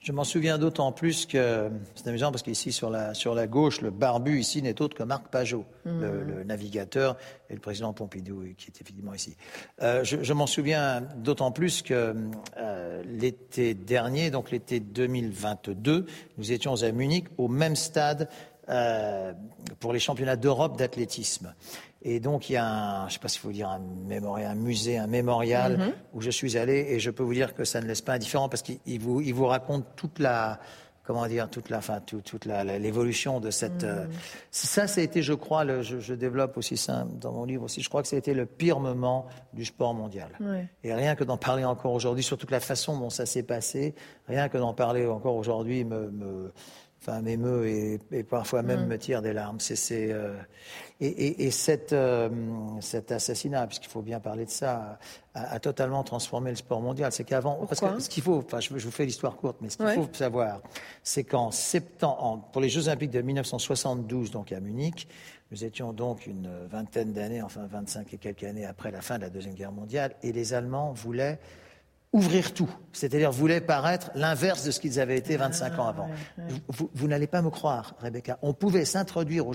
Je 0.00 0.12
m'en 0.12 0.24
souviens 0.24 0.56
d'autant 0.56 0.92
plus 0.92 1.26
que 1.26 1.68
c'est 1.94 2.08
amusant 2.08 2.30
parce 2.30 2.42
qu'ici 2.42 2.72
sur 2.72 2.88
la, 2.88 3.12
sur 3.12 3.34
la 3.34 3.46
gauche, 3.46 3.82
le 3.82 3.90
barbu 3.90 4.40
ici 4.40 4.62
n'est 4.62 4.80
autre 4.80 4.96
que 4.96 5.02
Marc 5.02 5.28
Pajot, 5.28 5.66
le, 5.84 5.90
mmh. 5.92 6.42
navigateur 6.46 7.18
et 7.50 7.52
le 7.52 7.60
président 7.60 7.92
Pompidou 7.92 8.44
qui 8.56 8.68
est 8.68 8.80
effectivement 8.80 9.12
ici. 9.12 9.36
Euh, 9.82 10.02
je, 10.02 10.32
m'en 10.32 10.46
souviens 10.46 11.02
d'autant 11.18 11.52
plus 11.52 11.82
que 11.82 12.16
euh, 12.56 13.02
l'été 13.04 13.74
dernier, 13.74 14.30
donc 14.30 14.50
l'été 14.50 14.80
2022, 14.80 16.06
nous 16.38 16.52
étions 16.52 16.82
à 16.82 16.92
Munich 16.92 17.26
au 17.36 17.48
même 17.48 17.76
stade 17.76 18.30
euh, 18.70 19.34
pour 19.80 19.92
les 19.92 19.98
championnats 19.98 20.36
d'Europe 20.36 20.78
d'athlétisme. 20.78 21.54
Et 22.02 22.18
donc, 22.20 22.48
il 22.48 22.54
y 22.54 22.56
a 22.56 22.64
un, 22.66 23.00
je 23.02 23.04
ne 23.06 23.10
sais 23.10 23.18
pas 23.18 23.28
s'il 23.28 23.40
faut 23.42 23.52
dire 23.52 23.68
un 23.68 23.78
mémorial, 24.06 24.50
un 24.50 24.54
musée, 24.54 24.96
un 24.96 25.06
mémorial 25.06 25.76
Mhm. 25.78 25.92
où 26.14 26.20
je 26.22 26.30
suis 26.30 26.56
allé 26.56 26.86
et 26.90 26.98
je 26.98 27.10
peux 27.10 27.22
vous 27.22 27.34
dire 27.34 27.54
que 27.54 27.64
ça 27.64 27.80
ne 27.80 27.86
laisse 27.86 28.00
pas 28.00 28.14
indifférent 28.14 28.48
parce 28.48 28.62
qu'il 28.62 28.78
il 28.86 29.00
vous, 29.00 29.20
il 29.20 29.34
vous 29.34 29.44
raconte 29.46 29.84
toute 29.96 30.18
la, 30.18 30.60
comment 31.02 31.26
dire, 31.26 31.50
toute 31.50 31.68
la, 31.68 31.78
enfin, 31.78 32.00
tout- 32.00 32.22
toute 32.22 32.46
l'évolution 32.46 33.38
de 33.40 33.50
cette. 33.50 33.84
euh, 33.84 34.06
ça, 34.50 34.86
ça 34.86 35.00
a 35.00 35.04
été, 35.04 35.22
je 35.22 35.34
crois, 35.34 35.64
le, 35.64 35.82
je, 35.82 35.98
je 35.98 36.14
développe 36.14 36.56
aussi 36.56 36.76
ça 36.78 37.04
dans 37.20 37.32
mon 37.32 37.44
livre 37.44 37.64
aussi. 37.64 37.82
Je 37.82 37.88
crois 37.90 38.00
que 38.00 38.08
ça 38.08 38.16
a 38.16 38.18
été 38.18 38.32
le 38.32 38.46
pire 38.46 38.80
moment 38.80 39.26
du 39.52 39.64
sport 39.66 39.92
mondial. 39.92 40.30
Et 40.84 40.94
rien 40.94 41.14
que 41.16 41.24
d'en 41.24 41.36
parler 41.36 41.64
encore 41.64 41.92
aujourd'hui, 41.92 42.22
surtout 42.24 42.46
que 42.46 42.52
la 42.52 42.60
façon 42.60 42.98
dont 42.98 43.10
ça 43.10 43.26
s'est 43.26 43.42
passé, 43.42 43.94
rien 44.26 44.48
que 44.48 44.56
d'en 44.56 44.72
parler 44.72 45.06
encore 45.06 45.34
aujourd'hui 45.36 45.84
me, 45.84 46.10
me, 46.10 46.52
enfin, 47.00 47.20
m'émeut 47.22 47.66
et, 47.66 47.98
et 48.12 48.22
parfois 48.22 48.62
même 48.62 48.86
me 48.86 48.98
tire 48.98 49.22
des 49.22 49.32
larmes. 49.32 49.58
C'est, 49.60 49.76
c'est, 49.76 50.12
euh, 50.12 50.34
et, 51.00 51.06
et, 51.08 51.46
et 51.46 51.50
cette, 51.50 51.92
euh, 51.92 52.28
cet 52.80 53.10
assassinat, 53.10 53.66
puisqu'il 53.66 53.88
faut 53.88 54.02
bien 54.02 54.20
parler 54.20 54.44
de 54.44 54.50
ça, 54.50 54.98
a, 55.34 55.54
a 55.54 55.58
totalement 55.60 56.02
transformé 56.04 56.50
le 56.50 56.56
sport 56.56 56.80
mondial. 56.80 57.10
C'est 57.12 57.24
qu'avant, 57.24 57.64
parce 57.66 57.80
que 57.80 57.98
ce 58.00 58.08
qu'il 58.08 58.22
faut, 58.22 58.36
enfin, 58.38 58.60
je, 58.60 58.76
je 58.76 58.84
vous 58.84 58.90
fais 58.90 59.06
l'histoire 59.06 59.36
courte, 59.36 59.56
mais 59.60 59.70
ce 59.70 59.76
qu'il 59.78 59.86
Ouais. 59.86 59.94
faut 59.94 60.08
savoir, 60.12 60.60
c'est 61.02 61.24
qu'en 61.24 61.50
septembre, 61.50 62.22
en- 62.22 62.38
pour 62.38 62.60
les 62.60 62.68
Jeux 62.68 62.88
Olympiques 62.88 63.10
de 63.12 63.22
1972, 63.22 64.30
donc 64.30 64.52
à 64.52 64.60
Munich, 64.60 65.08
nous 65.52 65.64
étions 65.64 65.92
donc 65.92 66.26
une 66.26 66.48
vingtaine 66.70 67.12
d'années, 67.12 67.42
enfin 67.42 67.66
25 67.68 68.12
et 68.14 68.18
quelques 68.18 68.44
années 68.44 68.66
après 68.66 68.90
la 68.92 69.00
fin 69.00 69.16
de 69.16 69.22
la 69.22 69.30
Deuxième 69.30 69.54
Guerre 69.54 69.72
mondiale, 69.72 70.14
et 70.22 70.32
les 70.32 70.54
Allemands 70.54 70.92
voulaient 70.92 71.38
ouvrir 72.12 72.52
tout, 72.54 72.68
c'est-à-dire 72.92 73.30
voulaient 73.30 73.60
paraître 73.60 74.10
l'inverse 74.14 74.64
de 74.64 74.70
ce 74.72 74.80
qu'ils 74.80 74.98
avaient 74.98 75.16
été 75.16 75.36
25 75.36 75.78
ans 75.78 75.86
avant. 75.86 76.08
Vous, 76.38 76.56
vous- 76.68 76.90
vous 76.92 77.08
n'allez 77.08 77.26
pas 77.28 77.40
me 77.42 77.50
croire, 77.50 77.94
Rebecca, 78.00 78.38
on 78.42 78.52
pouvait 78.52 78.84
s'introduire 78.84 79.46
au, 79.46 79.54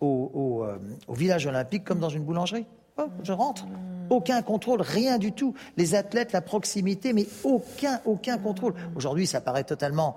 au, 0.00 0.30
au, 0.32 0.64
euh, 0.64 0.78
au 1.08 1.14
village 1.14 1.46
olympique 1.46 1.84
comme 1.84 1.98
dans 1.98 2.08
une 2.08 2.22
boulangerie. 2.24 2.66
Oh, 2.98 3.08
je 3.22 3.32
rentre. 3.32 3.66
Aucun 4.08 4.40
contrôle, 4.40 4.80
rien 4.80 5.18
du 5.18 5.32
tout. 5.32 5.52
Les 5.76 5.94
athlètes, 5.96 6.32
la 6.32 6.40
proximité, 6.40 7.12
mais 7.12 7.26
aucun, 7.44 8.00
aucun 8.06 8.38
contrôle. 8.38 8.74
Aujourd'hui, 8.94 9.26
ça 9.26 9.40
paraît 9.40 9.64
totalement 9.64 10.16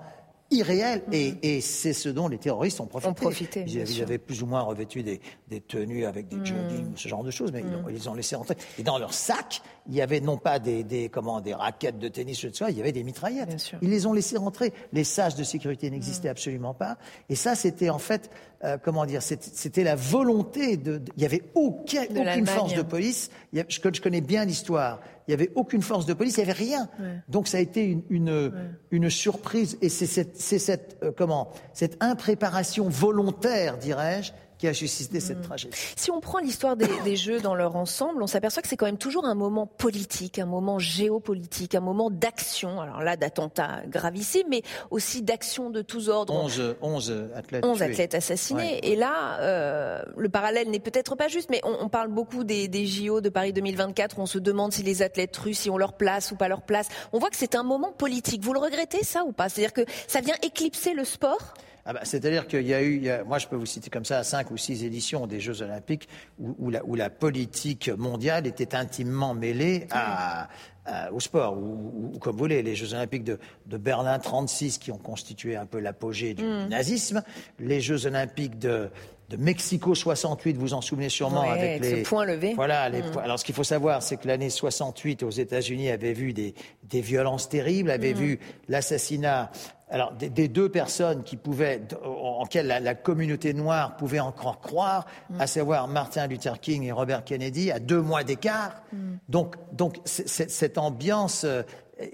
irréel 0.50 1.02
et, 1.12 1.34
et 1.42 1.60
c'est 1.60 1.92
ce 1.92 2.08
dont 2.08 2.28
les 2.28 2.38
terroristes 2.38 2.80
ont 2.80 2.86
profité. 2.86 3.10
Ont 3.10 3.14
profité, 3.14 3.64
Ils, 3.66 4.02
avaient 4.02 4.18
plus 4.18 4.42
ou 4.42 4.46
moins 4.46 4.62
revêtu 4.62 5.02
des, 5.02 5.20
des 5.48 5.60
tenues 5.60 6.04
avec 6.06 6.28
des 6.28 6.44
jogging, 6.44 6.92
ce 6.96 7.08
genre 7.08 7.22
de 7.22 7.30
choses, 7.30 7.52
mais 7.52 7.60
ils, 7.60 7.74
ont, 7.74 7.88
ils 7.88 7.94
les 7.94 8.08
ont 8.08 8.14
laissés 8.14 8.36
rentrer. 8.36 8.56
Et 8.78 8.82
dans 8.82 8.98
leur 8.98 9.14
sac, 9.14 9.62
il 9.88 9.94
y 9.94 10.02
avait 10.02 10.20
non 10.20 10.36
pas 10.38 10.58
des, 10.58 10.82
des, 10.82 11.08
comment, 11.08 11.40
des 11.40 11.54
raquettes 11.54 11.98
de 11.98 12.08
tennis, 12.08 12.40
sais 12.40 12.50
pas, 12.50 12.70
il 12.70 12.76
y 12.76 12.80
avait 12.80 12.92
des 12.92 13.04
mitraillettes. 13.04 13.48
Bien 13.48 13.58
sûr. 13.58 13.78
Ils 13.82 13.90
les 13.90 14.06
ont 14.06 14.12
laissés 14.12 14.36
rentrer. 14.36 14.72
Les 14.92 15.04
sages 15.04 15.34
de 15.36 15.44
sécurité 15.44 15.90
n'existaient 15.90 16.28
absolument 16.28 16.74
pas. 16.74 16.98
Et 17.28 17.34
ça, 17.36 17.54
c'était 17.54 17.90
en 17.90 17.98
fait, 17.98 18.30
euh, 18.64 18.76
comment 18.82 19.06
dire, 19.06 19.22
c'était 19.22 19.84
la 19.84 19.94
volonté 19.96 20.76
de. 20.76 20.98
de- 20.98 21.12
il 21.16 21.20
n'y 21.20 21.26
avait 21.26 21.42
aucun, 21.54 22.04
aucune 22.04 22.46
force 22.46 22.74
de 22.74 22.82
police. 22.82 23.30
Il 23.52 23.58
y 23.58 23.62
a- 23.62 23.66
je, 23.68 23.80
je 23.92 24.00
connais 24.00 24.20
bien 24.20 24.44
l'histoire. 24.44 25.00
Il 25.30 25.36
n'y 25.36 25.42
avait 25.42 25.52
aucune 25.54 25.80
force 25.80 26.06
de 26.06 26.12
police, 26.12 26.38
il 26.38 26.44
n'y 26.44 26.50
avait 26.50 26.58
rien. 26.58 26.88
Donc 27.28 27.46
ça 27.46 27.58
a 27.58 27.60
été 27.60 27.84
une, 27.84 28.02
une, 28.10 28.52
une 28.90 29.08
surprise. 29.10 29.78
Et 29.80 29.88
c'est 29.88 30.06
cette, 30.06 30.36
c'est 30.36 30.58
cette, 30.58 30.98
euh, 31.04 31.12
comment, 31.16 31.52
cette 31.72 31.96
impréparation 32.02 32.88
volontaire, 32.88 33.78
dirais-je, 33.78 34.32
qui 34.60 34.68
a 34.68 34.74
suscité 34.74 35.20
cette 35.20 35.40
tragédie. 35.40 35.74
Si 35.96 36.10
on 36.10 36.20
prend 36.20 36.38
l'histoire 36.38 36.76
des, 36.76 36.86
des 37.02 37.16
Jeux 37.16 37.40
dans 37.40 37.54
leur 37.54 37.76
ensemble, 37.76 38.22
on 38.22 38.26
s'aperçoit 38.26 38.60
que 38.60 38.68
c'est 38.68 38.76
quand 38.76 38.84
même 38.84 38.98
toujours 38.98 39.24
un 39.24 39.34
moment 39.34 39.66
politique, 39.66 40.38
un 40.38 40.44
moment 40.44 40.78
géopolitique, 40.78 41.74
un 41.74 41.80
moment 41.80 42.10
d'action. 42.10 42.78
Alors 42.78 43.00
là, 43.00 43.16
d'attentats 43.16 43.80
gravissimes, 43.86 44.48
mais 44.50 44.60
aussi 44.90 45.22
d'action 45.22 45.70
de 45.70 45.80
tous 45.80 46.10
ordres. 46.10 46.34
11, 46.34 46.76
11 46.82 47.30
athlètes. 47.34 47.64
11 47.64 47.78
tués. 47.78 47.86
athlètes 47.86 48.14
assassinés. 48.14 48.60
Ouais. 48.60 48.80
Et 48.82 48.96
là, 48.96 49.40
euh, 49.40 50.02
le 50.18 50.28
parallèle 50.28 50.68
n'est 50.68 50.78
peut-être 50.78 51.16
pas 51.16 51.28
juste, 51.28 51.48
mais 51.48 51.62
on, 51.64 51.78
on 51.80 51.88
parle 51.88 52.08
beaucoup 52.08 52.44
des, 52.44 52.68
des 52.68 52.86
JO 52.86 53.22
de 53.22 53.30
Paris 53.30 53.54
2024. 53.54 54.18
On 54.18 54.26
se 54.26 54.38
demande 54.38 54.74
si 54.74 54.82
les 54.82 55.00
athlètes 55.00 55.34
russes, 55.38 55.60
si 55.60 55.70
on 55.70 55.78
leur 55.78 55.94
place 55.94 56.32
ou 56.32 56.36
pas 56.36 56.48
leur 56.48 56.60
place. 56.60 56.88
On 57.14 57.18
voit 57.18 57.30
que 57.30 57.36
c'est 57.36 57.54
un 57.54 57.62
moment 57.62 57.92
politique. 57.92 58.44
Vous 58.44 58.52
le 58.52 58.60
regrettez, 58.60 59.04
ça, 59.04 59.24
ou 59.24 59.32
pas? 59.32 59.48
C'est-à-dire 59.48 59.72
que 59.72 59.90
ça 60.06 60.20
vient 60.20 60.36
éclipser 60.42 60.92
le 60.92 61.04
sport? 61.04 61.54
Ah 61.86 61.92
bah, 61.94 62.00
C'est-à-dire 62.04 62.46
qu'il 62.46 62.66
y 62.66 62.74
a 62.74 62.82
eu, 62.82 62.96
il 62.96 63.04
y 63.04 63.10
a- 63.10 63.24
moi 63.24 63.38
je 63.38 63.46
peux 63.46 63.56
vous 63.56 63.66
citer 63.66 63.88
comme 63.90 64.04
ça, 64.04 64.22
cinq 64.22 64.50
ou 64.50 64.56
six 64.56 64.84
éditions 64.84 65.26
des 65.26 65.40
Jeux 65.40 65.62
Olympiques 65.62 66.08
où, 66.38 66.54
où 66.58 66.70
la, 66.70 66.84
où 66.84 66.94
la 66.94 67.10
politique 67.10 67.88
mondiale 67.96 68.46
était 68.46 68.74
intimement 68.74 69.34
mêlée 69.34 69.86
à, 69.90 70.48
à- 70.86 71.12
au 71.12 71.20
sport, 71.20 71.56
ou, 71.56 72.18
comme 72.20 72.32
vous 72.32 72.38
voulez, 72.38 72.62
les 72.62 72.74
Jeux 72.74 72.94
Olympiques 72.94 73.24
de, 73.24 73.38
de 73.66 73.76
Berlin 73.76 74.18
36 74.18 74.78
qui 74.78 74.90
ont 74.92 74.98
constitué 74.98 75.56
un 75.56 75.66
peu 75.66 75.78
l'apogée 75.78 76.34
du 76.34 76.44
nazisme, 76.68 77.22
les 77.58 77.80
Jeux 77.80 78.06
Olympiques 78.06 78.58
de, 78.58 78.90
de 79.28 79.36
Mexico 79.36 79.94
68, 79.94 80.56
vous 80.56 80.74
en 80.74 80.80
souvenez 80.80 81.08
sûrement 81.08 81.42
Ouais, 81.42 81.50
avec 81.50 81.82
les 81.82 82.02
point 82.02 82.24
levé. 82.24 82.54
Voilà. 82.54 82.88
les 82.88 83.02
points- 83.02 83.22
Alors 83.22 83.38
ce 83.38 83.44
qu'il 83.44 83.54
faut 83.54 83.62
savoir, 83.64 84.02
c'est 84.02 84.16
que 84.16 84.26
l'année 84.26 84.50
68 84.50 85.22
aux 85.22 85.30
États-Unis 85.30 85.90
avait 85.90 86.12
vu 86.14 86.32
des, 86.32 86.54
des 86.84 87.00
violences 87.00 87.48
terribles, 87.48 87.90
avait 87.90 88.12
vu 88.12 88.40
l'assassinat. 88.68 89.50
Alors 89.90 90.12
des, 90.12 90.28
des 90.30 90.46
deux 90.48 90.68
personnes 90.68 91.22
qui 91.24 91.36
pouvaient, 91.36 91.82
en 92.04 92.44
quelles 92.46 92.68
la, 92.68 92.78
la 92.80 92.94
communauté 92.94 93.52
noire 93.54 93.96
pouvait 93.96 94.20
encore 94.20 94.60
croire, 94.60 95.04
à 95.38 95.46
savoir 95.46 95.88
Martin 95.88 96.26
Luther 96.28 96.60
King 96.60 96.84
et 96.84 96.92
Robert 96.92 97.24
Kennedy, 97.24 97.70
à 97.72 97.80
deux 97.80 98.00
mois 98.00 98.22
d'écart. 98.22 98.82
Donc, 99.28 99.56
donc 99.72 99.96
c'est- 100.04 100.48
cette 100.50 100.78
ambiance 100.78 101.44
euh, 101.44 101.62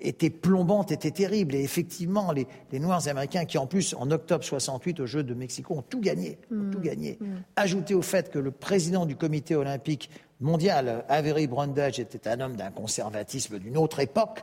était 0.00 0.30
plombante, 0.30 0.92
était 0.92 1.10
terrible. 1.10 1.54
Et 1.54 1.62
effectivement, 1.62 2.32
les, 2.32 2.46
les 2.72 2.78
Noirs 2.78 3.08
américains, 3.08 3.44
qui 3.44 3.58
en 3.58 3.66
plus, 3.66 3.94
en 3.98 4.10
octobre 4.10 4.44
68, 4.44 5.00
aux 5.00 5.06
Jeux 5.06 5.22
de 5.22 5.34
Mexico, 5.34 5.74
ont 5.74 5.82
tout 5.82 6.00
gagné. 6.00 6.38
ont 6.52 6.70
tout 6.70 6.80
gagné. 6.80 7.18
Ajouté 7.56 7.94
au 7.94 8.02
fait 8.02 8.30
que 8.30 8.38
le 8.38 8.50
président 8.50 9.06
du 9.06 9.16
comité 9.16 9.54
olympique 9.54 10.10
mondial, 10.40 11.04
Avery 11.08 11.46
Brundage, 11.46 11.98
était 11.98 12.28
un 12.28 12.40
homme 12.40 12.56
d'un 12.56 12.70
conservatisme 12.70 13.58
d'une 13.58 13.78
autre 13.78 14.00
époque, 14.00 14.42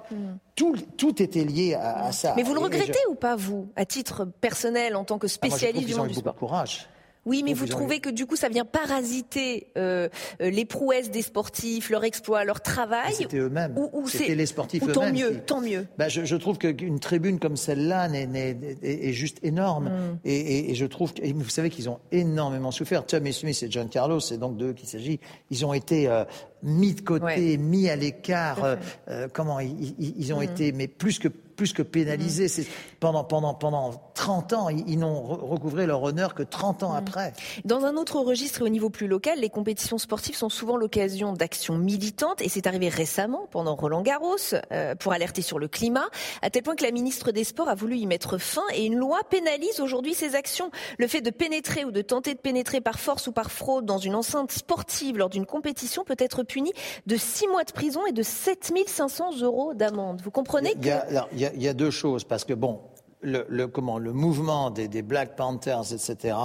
tout, 0.56 0.76
tout 0.98 1.22
était 1.22 1.44
lié 1.44 1.76
à, 1.76 2.06
à 2.06 2.12
ça. 2.12 2.34
Mais 2.36 2.44
vous 2.44 2.54
le 2.56 2.62
Et- 2.62 2.64
et 2.64 2.66
je- 2.66 2.72
regrettez 2.80 3.00
ou 3.10 3.16
pas, 3.16 3.36
vous, 3.36 3.68
à 3.76 3.86
titre 3.86 4.26
personnel, 4.42 4.96
en 4.96 5.04
tant 5.04 5.20
que 5.20 5.28
Ah, 5.28 5.30
moi, 5.30 5.30
je 5.30 5.38
trouve 5.50 5.52
spécialiste 5.60 5.86
qu'ils 5.86 5.94
du 5.94 6.00
monde 6.00 6.08
du 6.10 6.14
beaucoup 6.16 6.26
de 6.30 6.36
sport? 6.36 6.50
courage. 6.50 6.88
Oui, 7.26 7.42
mais 7.44 7.54
vous 7.54 7.68
trouvez 7.68 8.00
que 8.00 8.10
du 8.10 8.26
coup, 8.26 8.36
ça 8.36 8.50
vient 8.50 8.66
parasiter 8.66 9.68
euh, 9.78 10.10
euh, 10.42 10.50
les 10.50 10.66
prouesses 10.66 11.10
des 11.10 11.22
sportifs, 11.22 11.90
leur 11.90 12.04
exploit, 12.04 12.44
leur 12.44 12.62
travail 12.62 13.14
C'était 13.14 13.38
eux-mêmes. 13.38 13.78
Ou, 13.78 13.90
ou 13.94 14.08
C'était 14.10 14.36
les 14.36 14.46
sportifs 14.46 14.84
ou 14.84 14.88
tant 14.92 15.04
eux-mêmes 15.04 15.16
mieux, 15.16 15.32
qui- 15.32 15.40
tant 15.46 15.62
mieux. 15.62 15.88
Bah, 15.98 16.10
je, 16.10 16.26
je 16.26 16.36
trouve 16.36 16.58
qu'une 16.58 17.00
tribune 17.00 17.40
comme 17.40 17.56
celle-là 17.58 18.08
n'est- 18.10 18.28
n'est- 18.28 18.58
est, 18.82 19.08
est 19.10 19.14
juste 19.14 19.38
énorme. 19.44 19.86
Mm. 19.86 20.20
Et, 20.26 20.36
et- 20.36 20.72
et 20.72 20.76
je 20.76 20.86
trouve 20.86 21.14
que, 21.14 21.22
et 21.24 21.34
vous 21.34 21.50
savez 21.50 21.70
qu'ils 21.70 21.90
ont 21.90 22.00
énormément 22.12 22.72
souffert. 22.72 23.06
Tommy 23.06 23.32
Smith 23.34 23.62
et 23.64 23.72
John 23.72 23.90
Carlos, 23.90 24.20
c'est 24.20 24.38
donc 24.38 24.58
d'eux 24.58 24.74
qu'il 24.74 24.90
s'agit. 24.90 25.20
Ils 25.50 25.66
ont 25.66 25.74
été 25.74 26.08
euh, 26.08 26.26
mis 26.64 26.94
de 26.94 27.02
côté, 27.02 27.24
Ouais. 27.26 27.58
mis 27.58 27.90
à 27.90 27.96
l'écart. 27.96 28.64
Euh, 28.64 28.76
euh, 29.10 29.28
comment 29.32 29.60
ils, 29.60 29.96
ils- 30.00 30.16
ils 30.18 30.34
ont 30.34 30.40
Mm. 30.40 30.44
été, 30.44 30.72
mais 30.72 30.88
plus 30.88 31.20
que 31.20 31.28
plus 31.56 31.72
que 31.72 31.84
pénalisés. 31.84 32.48
C'est 32.48 32.66
pendant 33.00 33.24
pendant 33.24 33.54
pendant 33.54 33.92
30 34.16 34.54
ans, 34.54 34.70
ils, 34.70 34.84
ils 34.90 34.98
n'ont 34.98 35.22
re- 35.22 35.40
recouvré 35.40 35.86
leur 35.86 36.02
honneur 36.02 36.34
que 36.34 36.42
30 36.42 36.82
Mm. 36.82 36.86
ans 36.86 36.94
après. 36.94 37.34
Dans 37.64 37.86
un 37.86 37.96
autre 37.96 38.20
registre 38.20 38.62
et 38.62 38.64
au 38.64 38.70
niveau 38.70 38.90
plus 38.90 39.06
local, 39.08 39.40
les 39.40 39.52
compétitions 39.52 40.00
sportives 40.00 40.36
sont 40.36 40.50
souvent 40.50 40.78
l'occasion 40.78 41.32
d'actions 41.34 41.78
militantes 41.78 42.42
et 42.42 42.50
c'est 42.50 42.66
arrivé 42.66 42.90
récemment 42.90 43.48
pendant 43.52 43.76
Roland 43.76 44.02
Garros 44.02 44.36
euh, 44.72 44.96
pour 44.96 45.14
alerter 45.14 45.44
sur 45.44 45.60
le 45.60 45.68
climat, 45.68 46.08
à 46.42 46.50
tel 46.50 46.64
point 46.64 46.76
que 46.76 46.84
la 46.84 46.90
ministre 46.92 47.32
des 47.32 47.44
Sports 47.44 47.70
a 47.70 47.76
voulu 47.76 47.98
y 47.98 48.08
mettre 48.08 48.40
fin 48.40 48.64
et 48.74 48.86
une 48.88 48.96
loi 48.96 49.20
pénalise 49.30 49.80
aujourd'hui 49.80 50.16
ces 50.16 50.34
actions. 50.34 50.72
Le 50.98 51.08
fait 51.08 51.22
de 51.22 51.30
pénétrer 51.30 51.86
ou 51.86 51.92
de 51.92 52.02
tenter 52.02 52.34
de 52.34 52.40
pénétrer 52.40 52.82
par 52.82 53.00
force 53.00 53.28
ou 53.28 53.32
par 53.32 53.52
fraude 53.52 53.86
dans 53.86 54.00
une 54.00 54.16
enceinte 54.16 54.52
sportive 54.52 55.20
lors 55.20 55.30
d'une 55.30 55.46
compétition 55.46 56.04
peut 56.04 56.16
être 56.18 56.42
puni 56.54 56.72
de 57.08 57.18
6 57.18 57.48
mois 57.48 57.64
de 57.64 57.72
prison 57.72 58.06
et 58.06 58.12
de 58.12 58.22
7500 58.24 59.40
euros 59.42 59.74
d'amende. 59.74 60.22
Vous 60.24 60.32
comprenez 60.32 60.74
Il 60.80 60.86
y, 60.86 60.92
a, 60.92 61.00
que... 61.00 61.10
alors, 61.10 61.30
il 61.34 61.40
y 61.40 61.46
a- 61.46 61.54
il 61.54 61.62
y 61.64 61.68
a 61.68 61.74
deux 61.74 61.90
choses, 61.92 62.24
parce 62.24 62.46
que 62.46 62.54
bon, 62.54 62.80
le, 63.22 63.46
le- 63.50 63.68
comment, 63.68 63.98
le 63.98 64.14
mouvement 64.14 64.70
des, 64.70 64.88
des 64.88 65.02
Black 65.02 65.36
Panthers, 65.36 65.92
etc., 65.94 66.36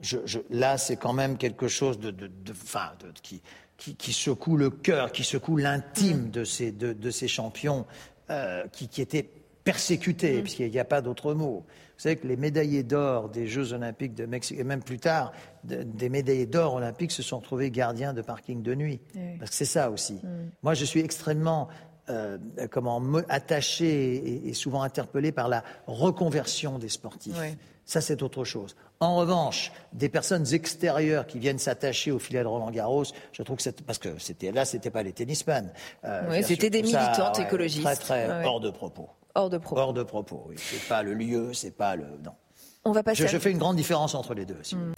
je, 0.00 0.18
je- 0.24 0.40
là, 0.50 0.78
c'est 0.78 0.96
quand 0.96 1.12
même 1.12 1.36
quelque 1.36 1.68
chose 1.68 1.98
de, 1.98 2.10
de, 2.10 2.26
de- 2.28 2.52
enfin, 2.52 2.92
de- 3.00 3.12
qui, 3.22 3.42
qui, 3.76 3.94
qui 3.96 4.12
secoue 4.12 4.56
le 4.56 4.70
cœur, 4.70 5.12
qui 5.12 5.24
secoue 5.24 5.56
l'intime 5.56 6.30
de, 6.30 6.44
ces, 6.44 6.72
de, 6.72 7.10
ces 7.10 7.28
champions 7.28 7.84
euh, 8.30 8.64
qui, 8.72 8.88
qui 8.88 9.02
étaient 9.02 9.28
persécutés, 9.64 10.40
puisqu'il 10.42 10.70
n'y 10.70 10.78
a 10.78 10.84
pas 10.84 11.00
d'autre 11.02 11.34
mot. 11.34 11.64
Vous 11.96 12.00
savez 12.02 12.16
que 12.16 12.26
les 12.26 12.36
médaillés 12.36 12.82
d'or 12.82 13.28
des 13.28 13.46
Jeux 13.46 13.72
Olympiques 13.72 14.14
de 14.14 14.26
Mexique, 14.26 14.58
et 14.58 14.64
même 14.64 14.82
plus 14.82 14.98
tard, 14.98 15.32
de- 15.62 15.82
des 15.82 16.08
médaillés 16.08 16.46
d'or 16.46 16.74
olympiques 16.74 17.12
se 17.12 17.22
sont 17.22 17.38
retrouvés 17.38 17.70
gardiens 17.70 18.12
de 18.12 18.20
parking 18.22 18.62
de 18.62 18.74
nuit. 18.74 19.00
Oui. 19.14 19.36
Parce 19.38 19.50
que 19.50 19.56
c'est 19.56 19.64
ça 19.64 19.90
aussi. 19.90 20.20
Moi, 20.62 20.74
je 20.74 20.84
suis 20.84 21.00
extrêmement 21.00 21.68
euh, 22.10 22.36
comment 22.70 23.00
me- 23.00 23.24
attaché 23.30 23.86
et, 24.16 24.48
et 24.48 24.52
souvent 24.54 24.82
interpellé 24.82 25.32
par 25.32 25.48
la 25.48 25.64
reconversion 25.86 26.78
des 26.78 26.88
sportifs. 26.90 27.36
Ça, 27.86 28.00
c'est 28.00 28.22
autre 28.22 28.44
chose. 28.44 28.76
En 29.00 29.16
revanche, 29.16 29.70
des 29.92 30.08
personnes 30.08 30.52
extérieures 30.54 31.26
qui 31.26 31.38
viennent 31.38 31.58
s'attacher 31.58 32.10
au 32.12 32.18
filet 32.18 32.42
de 32.42 32.46
Roland 32.46 32.70
Garros, 32.70 33.04
je 33.32 33.42
trouve 33.42 33.56
que 33.58 33.62
c'est 33.62 33.82
parce 33.82 33.98
que 33.98 34.18
c'était 34.18 34.52
là, 34.52 34.64
c'était 34.64 34.90
pas 34.90 35.02
les 35.02 35.12
tennisman. 35.12 35.70
Euh, 36.04 36.28
bien 36.30 36.42
c'était 36.42 36.70
des 36.70 36.84
ça, 36.86 37.02
militantes 37.04 37.38
ouais, 37.38 37.44
écologistes. 37.44 37.84
Très, 37.84 37.96
très 37.96 38.26
ouais. 38.28 38.44
hors 38.46 38.60
de 38.60 38.70
propos. 38.70 39.08
Hors 39.34 39.50
de 39.50 39.58
propos. 39.58 39.80
Hors 39.80 39.92
de 39.92 40.02
propos. 40.02 40.44
Oui, 40.48 40.56
c'est 40.58 40.88
pas 40.88 41.02
le 41.02 41.14
lieu, 41.14 41.52
c'est 41.52 41.76
pas 41.76 41.96
le 41.96 42.04
non. 42.22 42.32
On 42.84 42.92
va 42.92 43.02
passer. 43.02 43.26
Je, 43.26 43.38
fais 43.38 43.50
une 43.50 43.58
grande 43.58 43.76
différence 43.76 44.14
entre 44.14 44.34
les 44.34 44.44
deux. 44.44 44.58
aussi. 44.60 44.76
Hmm. 44.76 44.92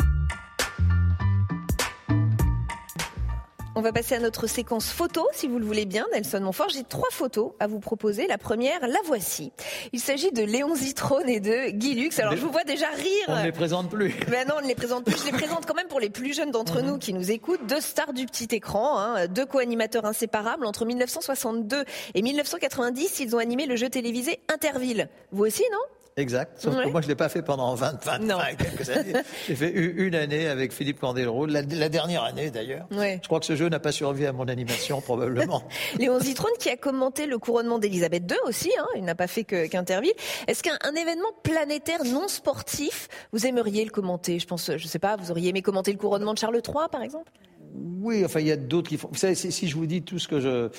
Va 3.86 3.92
passer 3.92 4.16
à 4.16 4.18
notre 4.18 4.48
séquence 4.48 4.90
photo, 4.90 5.28
si 5.32 5.46
vous 5.46 5.60
le 5.60 5.64
voulez 5.64 5.84
bien, 5.84 6.06
Nelson 6.12 6.40
Montfort. 6.40 6.70
J'ai 6.70 6.82
trois 6.82 7.08
photos 7.12 7.52
à 7.60 7.68
vous 7.68 7.78
proposer. 7.78 8.26
La 8.26 8.36
première, 8.36 8.80
la 8.80 8.98
voici. 9.04 9.52
Il 9.92 10.00
s'agit 10.00 10.32
de 10.32 10.42
Léon 10.42 10.74
Zitrone 10.74 11.28
et 11.28 11.38
de 11.38 11.70
Guy 11.70 11.94
Lux. 11.94 12.18
Alors, 12.18 12.34
je 12.34 12.40
vous 12.40 12.50
vois 12.50 12.64
déjà 12.64 12.88
rire. 12.88 13.26
On 13.28 13.36
ne 13.36 13.44
les 13.44 13.52
présente 13.52 13.88
plus. 13.88 14.12
Mais 14.28 14.44
non, 14.48 14.54
on 14.58 14.62
ne 14.62 14.66
les 14.66 14.74
présente 14.74 15.04
plus. 15.04 15.16
Je 15.16 15.26
les 15.26 15.30
présente 15.30 15.66
quand 15.66 15.74
même 15.74 15.86
pour 15.86 16.00
les 16.00 16.10
plus 16.10 16.34
jeunes 16.34 16.50
d'entre 16.50 16.80
mhm. 16.80 16.86
nous 16.86 16.98
qui 16.98 17.12
nous 17.12 17.30
écoutent. 17.30 17.64
Deux 17.68 17.80
stars 17.80 18.12
du 18.12 18.26
petit 18.26 18.48
écran, 18.50 18.98
hein. 18.98 19.28
deux 19.28 19.46
co-animateurs 19.46 20.04
inséparables. 20.04 20.66
Entre 20.66 20.84
1962 20.84 21.84
et 22.14 22.22
1990, 22.22 23.20
ils 23.20 23.36
ont 23.36 23.38
animé 23.38 23.66
le 23.66 23.76
jeu 23.76 23.88
télévisé 23.88 24.40
Interville. 24.52 25.08
Vous 25.30 25.44
aussi, 25.44 25.62
non? 25.70 25.78
Exact. 26.18 26.58
Sauf 26.58 26.74
que 26.74 26.88
moi, 26.88 27.02
je 27.02 27.06
ne 27.06 27.10
l'ai 27.10 27.14
pas 27.14 27.28
fait 27.28 27.42
pendant 27.42 27.74
20, 27.74 28.02
20 28.02 28.54
quelques 28.56 28.88
années. 28.88 29.12
J'ai 29.46 29.54
fait 29.54 29.70
une 29.70 30.14
année 30.14 30.48
avec 30.48 30.72
Philippe 30.72 30.98
Candeloro, 30.98 31.44
la, 31.44 31.62
dernière 31.62 32.24
année 32.24 32.50
d'ailleurs. 32.50 32.86
Je 32.90 33.26
crois 33.26 33.38
que 33.38 33.44
ce 33.44 33.54
jeu 33.54 33.68
n'a 33.68 33.80
pas 33.80 33.92
survécu 33.92 34.26
à 34.26 34.32
mon 34.32 34.48
animation, 34.48 35.02
probablement. 35.02 35.62
Léon 35.98 36.18
Zitrone 36.18 36.56
qui 36.58 36.70
a 36.70 36.76
commenté 36.78 37.26
le 37.26 37.38
couronnement 37.38 37.78
d'Elisabeth 37.78 38.22
II 38.30 38.38
aussi, 38.46 38.72
hein, 38.78 38.86
il 38.96 39.04
n'a 39.04 39.14
pas 39.14 39.26
fait 39.26 39.44
qu'Interville. 39.44 40.14
Est-ce 40.46 40.62
qu'un 40.62 40.94
événement 40.94 41.32
planétaire 41.42 42.02
non 42.04 42.28
sportif, 42.28 43.08
vous 43.32 43.46
aimeriez 43.46 43.84
le 43.84 43.90
commenter? 43.90 44.38
Je 44.38 44.46
pense, 44.46 44.70
je 44.74 44.86
sais 44.86 44.98
pas, 44.98 45.16
vous 45.16 45.30
auriez 45.30 45.50
aimé 45.50 45.60
commenter 45.60 45.92
le 45.92 45.98
couronnement 45.98 46.32
de 46.32 46.38
Charles 46.38 46.62
III, 46.66 46.88
par 46.90 47.02
exemple? 47.02 47.30
Oui, 47.78 48.24
enfin, 48.24 48.40
il 48.40 48.46
y 48.46 48.52
a 48.52 48.56
d'autres 48.56 48.88
qui 48.88 48.96
font. 48.96 49.08
Vous 49.10 49.18
savez, 49.18 49.34
si, 49.34 49.68
je 49.68 49.76
vous 49.76 49.86
dis 49.86 50.02
tout 50.02 50.18
ce 50.18 50.28
que 50.28 50.40
je. 50.40 50.70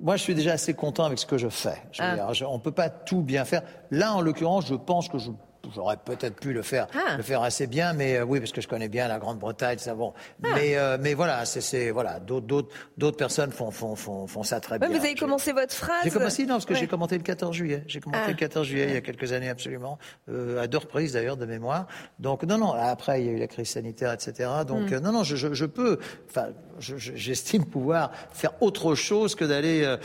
Moi, 0.00 0.16
je 0.16 0.22
suis 0.22 0.34
déjà 0.34 0.52
assez 0.52 0.74
content 0.74 1.04
avec 1.04 1.18
ce 1.18 1.26
que 1.26 1.38
je 1.38 1.48
fais. 1.48 1.82
Ah. 1.98 2.30
on 2.48 2.54
ne 2.54 2.62
peut 2.62 2.72
pas 2.72 2.88
tout 2.88 3.22
bien 3.22 3.44
faire. 3.44 3.62
Là, 3.90 4.14
en 4.14 4.20
l'occurrence, 4.20 4.66
je 4.66 4.74
pense 4.74 5.08
que 5.08 5.18
je 5.18 5.30
J'aurais 5.74 5.96
peut-être 5.96 6.40
pu 6.40 6.52
le 6.52 6.62
faire, 6.62 6.86
ah. 6.94 7.16
le 7.16 7.22
faire 7.22 7.42
assez 7.42 7.66
bien, 7.66 7.92
mais 7.92 8.16
euh, 8.16 8.24
oui, 8.24 8.40
parce 8.40 8.52
que 8.52 8.60
je 8.60 8.68
connais 8.68 8.88
bien 8.88 9.08
la 9.08 9.18
Grande-Bretagne, 9.18 9.78
ça 9.78 9.94
bon. 9.94 10.14
Ah. 10.42 10.48
Mais, 10.54 10.76
euh, 10.76 10.96
mais 11.00 11.14
voilà, 11.14 11.44
c'est 11.44 11.90
voilà, 11.90 12.18
d'autres 12.18 13.16
personnes 13.16 13.52
font, 13.52 13.70
font, 13.70 13.94
font, 13.94 14.26
font 14.26 14.42
ça 14.42 14.60
très 14.60 14.78
bien. 14.78 14.88
Vous 14.88 14.96
avez 14.96 15.14
commencé 15.14 15.52
votre 15.52 15.74
phrase. 15.74 16.00
J'ai 16.04 16.10
commencé 16.10 16.46
non, 16.46 16.54
parce 16.54 16.66
que 16.66 16.74
j'ai 16.74 16.86
commenté 16.86 17.16
le 17.16 17.22
14 17.22 17.54
juillet. 17.54 17.84
J'ai 17.86 18.00
commenté 18.00 18.22
ah. 18.26 18.30
le 18.30 18.36
14 18.36 18.66
juillet 18.66 18.86
il 18.88 18.94
y 18.94 18.96
a 18.96 19.00
quelques 19.00 19.32
années 19.32 19.50
absolument, 19.50 19.98
euh, 20.28 20.62
à 20.62 20.66
deux 20.66 20.78
reprises 20.78 21.12
d'ailleurs 21.12 21.36
de 21.36 21.46
mémoire. 21.46 21.86
Donc 22.18 22.42
non, 22.44 22.58
non. 22.58 22.72
Après, 22.72 23.20
il 23.20 23.26
y 23.26 23.28
a 23.28 23.32
eu 23.32 23.38
la 23.38 23.48
crise 23.48 23.68
sanitaire, 23.68 24.12
etc. 24.12 24.48
Donc 24.66 24.90
hmm. 24.90 24.98
non, 24.98 25.12
non, 25.12 25.24
je, 25.24 25.36
je, 25.36 25.52
je 25.52 25.66
peux. 25.66 25.98
Enfin, 26.28 26.48
j'estime 26.78 27.66
pouvoir 27.66 28.12
faire 28.32 28.52
autre 28.62 28.94
chose 28.94 29.34
que 29.34 29.44
d'aller 29.44 29.96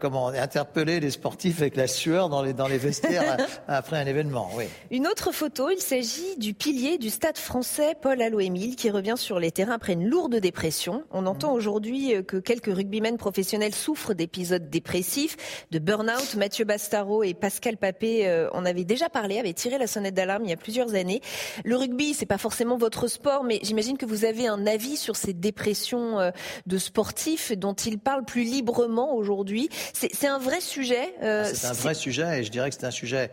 comment 0.00 0.28
interpeller 0.28 0.98
les 0.98 1.10
sportifs 1.10 1.60
avec 1.60 1.76
la 1.76 1.86
sueur 1.86 2.28
dans 2.28 2.42
les 2.42 2.52
dans 2.52 2.66
les 2.66 2.78
vestiaires 2.78 3.36
après 3.68 3.98
un 3.98 4.06
événement. 4.06 4.50
Oui. 4.56 4.64
Une 4.90 5.03
autre 5.06 5.32
photo, 5.32 5.70
il 5.70 5.80
s'agit 5.80 6.36
du 6.38 6.54
pilier 6.54 6.98
du 6.98 7.10
stade 7.10 7.36
français 7.36 7.96
Paul 8.00 8.22
Allo-Émile 8.22 8.76
qui 8.76 8.90
revient 8.90 9.16
sur 9.16 9.40
les 9.40 9.50
terrains 9.50 9.74
après 9.74 9.94
une 9.94 10.08
lourde 10.08 10.36
dépression. 10.36 11.04
On 11.10 11.26
entend 11.26 11.52
aujourd'hui 11.52 12.14
euh, 12.14 12.22
que 12.22 12.36
quelques 12.36 12.72
rugbymen 12.74 13.16
professionnels 13.16 13.74
souffrent 13.74 14.14
d'épisodes 14.14 14.70
dépressifs, 14.70 15.36
de 15.70 15.78
burn-out. 15.78 16.36
Mathieu 16.36 16.64
Bastaro 16.64 17.22
et 17.24 17.34
Pascal 17.34 17.76
Papé 17.76 18.28
euh, 18.28 18.48
en 18.52 18.64
avaient 18.64 18.84
déjà 18.84 19.08
parlé, 19.08 19.38
avaient 19.38 19.52
tiré 19.52 19.78
la 19.78 19.86
sonnette 19.86 20.14
d'alarme 20.14 20.44
il 20.44 20.50
y 20.50 20.52
a 20.52 20.56
plusieurs 20.56 20.94
années. 20.94 21.20
Le 21.64 21.76
rugby, 21.76 22.14
c'est 22.14 22.26
pas 22.26 22.38
forcément 22.38 22.76
votre 22.76 23.08
sport, 23.08 23.42
mais 23.42 23.58
j'imagine 23.62 23.98
que 23.98 24.06
vous 24.06 24.24
avez 24.24 24.46
un 24.46 24.66
avis 24.66 24.96
sur 24.96 25.16
ces 25.16 25.32
dépressions 25.32 26.20
euh, 26.20 26.30
de 26.66 26.78
sportifs 26.78 27.52
dont 27.52 27.74
ils 27.74 27.98
parlent 27.98 28.24
plus 28.24 28.44
librement 28.44 29.14
aujourd'hui. 29.14 29.68
C'est 29.92 30.28
un 30.28 30.38
vrai 30.38 30.60
sujet. 30.60 31.14
Ah, 31.20 31.44
c'est 31.44 31.66
un 31.66 31.72
vrai 31.72 31.94
sujet 31.94 32.40
et 32.40 32.44
je 32.44 32.50
dirais 32.50 32.70
que 32.70 32.76
c'est 32.76 32.86
un 32.86 32.90
sujet 32.90 33.30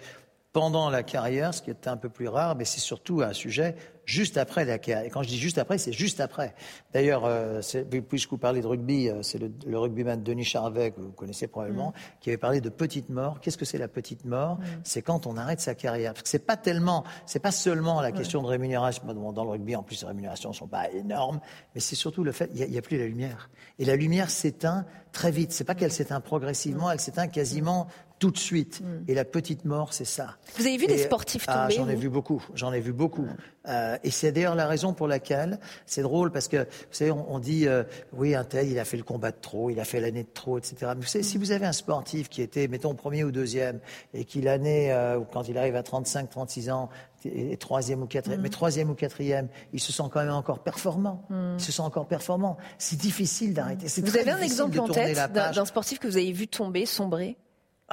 pendant 0.53 0.89
la 0.89 1.03
carrière, 1.03 1.53
ce 1.53 1.61
qui 1.61 1.69
est 1.69 1.87
un 1.87 1.97
peu 1.97 2.09
plus 2.09 2.27
rare, 2.27 2.55
mais 2.55 2.65
c'est 2.65 2.81
surtout 2.81 3.21
un 3.21 3.33
sujet 3.33 3.75
juste 4.03 4.37
après 4.37 4.65
la 4.65 4.77
carrière. 4.77 5.05
Et 5.05 5.09
quand 5.09 5.23
je 5.23 5.29
dis 5.29 5.37
juste 5.37 5.57
après, 5.57 5.77
c'est 5.77 5.93
juste 5.93 6.19
après. 6.19 6.53
D'ailleurs, 6.93 7.23
euh, 7.25 7.61
puisque 8.09 8.31
vous 8.31 8.37
parlez 8.37 8.61
de 8.61 8.67
rugby, 8.67 9.09
euh, 9.09 9.21
c'est 9.21 9.39
le, 9.39 9.79
rugbyman 9.79 10.21
Denis 10.21 10.43
Charvet, 10.43 10.91
que 10.91 10.99
vous 10.99 11.11
connaissez 11.11 11.47
probablement, 11.47 11.89
mm. 11.89 12.19
qui 12.19 12.29
avait 12.29 12.37
parlé 12.37 12.59
de 12.59 12.69
petite 12.69 13.09
mort. 13.09 13.39
Qu'est-ce 13.39 13.57
que 13.57 13.63
c'est 13.63 13.77
la 13.77 13.87
petite 13.87 14.25
mort 14.25 14.57
mm. 14.57 14.65
C'est 14.83 15.01
quand 15.01 15.27
on 15.27 15.37
arrête 15.37 15.61
sa 15.61 15.75
carrière. 15.75 16.13
Parce 16.13 16.23
que 16.23 16.29
c'est 16.29 16.45
pas 16.45 16.57
tellement, 16.57 17.05
c'est 17.25 17.39
pas 17.39 17.51
seulement 17.51 18.01
la 18.01 18.11
question 18.11 18.41
de 18.41 18.47
rémunération. 18.47 19.03
dans 19.05 19.43
le 19.43 19.49
rugby, 19.51 19.75
en 19.75 19.83
plus, 19.83 20.01
les 20.01 20.07
rémunérations 20.07 20.51
sont 20.51 20.67
pas 20.67 20.89
énormes, 20.91 21.39
mais 21.73 21.81
c'est 21.81 21.95
surtout 21.95 22.25
le 22.25 22.33
fait, 22.33 22.49
il 22.53 22.69
n'y 22.69 22.77
a, 22.77 22.81
plus 22.81 22.97
la 22.97 23.05
lumière. 23.05 23.49
Et 23.79 23.85
la 23.85 23.95
lumière 23.95 24.29
s'éteint 24.29 24.85
très 25.13 25.31
vite. 25.31 25.53
C'est 25.53 25.63
pas 25.63 25.75
qu'elle 25.75 25.91
s'éteint 25.91 26.19
progressivement, 26.19 26.91
elle 26.91 26.99
s'éteint 26.99 27.27
quasiment 27.27 27.87
tout 28.21 28.31
de 28.31 28.37
suite. 28.37 28.81
Mm. 28.81 29.09
Et 29.09 29.15
la 29.15 29.25
petite 29.25 29.65
mort, 29.65 29.93
c'est 29.93 30.05
ça. 30.05 30.37
Vous 30.55 30.67
avez 30.67 30.77
vu 30.77 30.85
des 30.85 30.99
sportifs 30.99 31.45
ah, 31.47 31.63
tomber 31.63 31.73
J'en 31.73 31.89
ai 31.89 31.95
vu 31.95 32.07
beaucoup. 32.07 32.45
J'en 32.53 32.71
ai 32.71 32.79
vu 32.79 32.93
beaucoup. 32.93 33.25
Euh, 33.67 33.97
et 34.03 34.11
c'est 34.11 34.31
d'ailleurs 34.31 34.53
la 34.53 34.67
raison 34.67 34.93
pour 34.93 35.07
laquelle 35.07 35.59
c'est 35.87 36.03
drôle 36.03 36.31
parce 36.31 36.47
que 36.47 36.57
vous 36.57 36.91
savez, 36.91 37.11
on, 37.11 37.39
dit 37.39 37.67
euh, 37.67 37.83
oui, 38.13 38.35
un 38.35 38.43
tel, 38.43 38.69
il 38.69 38.77
a 38.77 38.85
fait 38.85 38.97
le 38.97 39.03
combat 39.03 39.31
de 39.31 39.37
trop, 39.41 39.71
il 39.71 39.79
a 39.79 39.85
fait 39.85 39.99
l'année 39.99 40.23
de 40.23 40.29
trop, 40.31 40.59
etc. 40.59 40.75
Mais 40.95 41.01
vous 41.01 41.07
savez, 41.07 41.23
si 41.23 41.37
mm. 41.37 41.41
vous 41.41 41.51
avez 41.51 41.65
un 41.65 41.71
sportif 41.71 42.29
qui 42.29 42.43
était, 42.43 42.67
mettons, 42.67 42.93
premier 42.93 43.23
ou 43.23 43.31
deuxième, 43.31 43.79
et 44.13 44.23
qui 44.23 44.39
l'année, 44.41 44.93
euh, 44.93 45.19
quand 45.33 45.49
il 45.49 45.57
arrive 45.57 45.75
à 45.75 45.83
35, 45.83 46.29
36 46.29 46.69
ans, 46.69 46.89
est 47.25 47.59
troisième 47.59 48.03
ou 48.03 48.05
quatrième, 48.05 48.39
mm. 48.39 48.43
mais 48.43 48.49
troisième 48.49 48.89
ou 48.91 48.95
quatrième, 48.95 49.47
il 49.73 49.79
se 49.79 49.91
sent 49.91 50.03
quand 50.11 50.21
même 50.21 50.31
encore 50.31 50.59
performant. 50.59 51.27
Il 51.57 51.63
se 51.63 51.71
sent 51.71 51.81
encore 51.81 52.07
performant. 52.07 52.57
C'est 52.77 52.99
difficile 52.99 53.55
d'arrêter. 53.55 53.87
Vous 54.01 54.17
avez 54.17 54.31
un 54.31 54.41
exemple 54.41 54.79
en 54.79 54.87
tête 54.87 55.17
d'un 55.33 55.65
sportif 55.65 55.97
que 55.97 56.07
vous 56.07 56.17
avez 56.17 56.31
vu 56.31 56.47
tomber, 56.47 56.85
sombrer? 56.85 57.35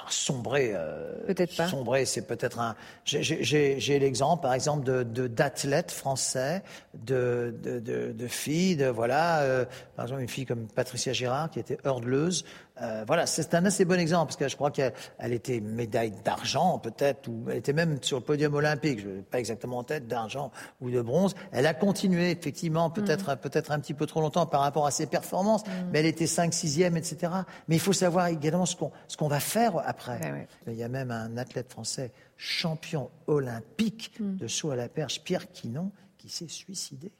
Sombrer, 0.08 0.72
euh, 0.74 1.12
peut-être 1.26 1.56
pas. 1.56 1.68
Sombrer, 1.68 2.04
c'est 2.04 2.26
peut-être 2.26 2.58
un. 2.60 2.74
J'ai 3.04 3.98
l'exemple, 3.98 4.42
par 4.42 4.54
exemple, 4.54 4.84
de 4.84 5.26
d'athlètes 5.26 5.90
français, 5.90 6.62
de, 6.94 7.54
de, 7.62 7.78
de, 7.80 8.12
de, 8.12 8.26
filles, 8.26 8.76
de 8.76 8.86
voilà, 8.86 9.40
euh, 9.40 9.64
par 9.96 10.04
exemple 10.06 10.22
une 10.22 10.28
fille 10.28 10.46
comme 10.46 10.66
Patricia 10.68 11.12
Girard 11.12 11.50
qui 11.50 11.60
était 11.60 11.78
hurdleuse, 11.84 12.44
euh, 12.82 13.04
voilà, 13.06 13.26
c'est 13.26 13.54
un 13.54 13.64
assez 13.64 13.84
bon 13.84 13.98
exemple 13.98 14.26
parce 14.26 14.36
que 14.36 14.48
je 14.48 14.56
crois 14.56 14.70
qu'elle 14.70 14.92
était 15.32 15.60
médaille 15.60 16.12
d'argent 16.24 16.78
peut-être 16.78 17.28
ou 17.28 17.44
elle 17.48 17.58
était 17.58 17.72
même 17.72 17.98
sur 18.02 18.18
le 18.18 18.24
podium 18.24 18.54
olympique, 18.54 19.00
je 19.00 19.20
pas 19.20 19.38
exactement 19.38 19.78
en 19.78 19.84
tête 19.84 20.06
d'argent 20.06 20.50
ou 20.80 20.90
de 20.90 21.00
bronze. 21.00 21.34
Elle 21.52 21.66
a 21.66 21.74
continué 21.74 22.30
effectivement 22.30 22.90
peut-être 22.90 23.34
mm. 23.34 23.36
peut-être 23.38 23.72
un 23.72 23.80
petit 23.80 23.94
peu 23.94 24.06
trop 24.06 24.20
longtemps 24.20 24.46
par 24.46 24.60
rapport 24.60 24.86
à 24.86 24.90
ses 24.90 25.06
performances, 25.06 25.66
mm. 25.66 25.70
mais 25.92 26.00
elle 26.00 26.06
était 26.06 26.26
5 26.26 26.52
6e 26.52 26.96
etc. 26.96 27.32
Mais 27.68 27.76
il 27.76 27.80
faut 27.80 27.92
savoir 27.92 28.28
également 28.28 28.66
ce 28.66 28.76
qu'on 28.76 28.92
ce 29.08 29.16
qu'on 29.16 29.28
va 29.28 29.40
faire 29.40 29.72
après. 29.84 30.46
Il 30.66 30.74
y 30.74 30.82
a 30.82 30.88
même 30.88 31.10
un 31.10 31.36
athlète 31.36 31.70
français 31.70 32.12
champion 32.36 33.10
olympique 33.26 34.12
mm. 34.20 34.36
de 34.36 34.46
saut 34.46 34.70
à 34.70 34.76
la 34.76 34.88
perche 34.88 35.22
Pierre 35.22 35.50
Quinon 35.50 35.90
qui 36.18 36.28
s'est 36.28 36.48
suicidé. 36.48 37.12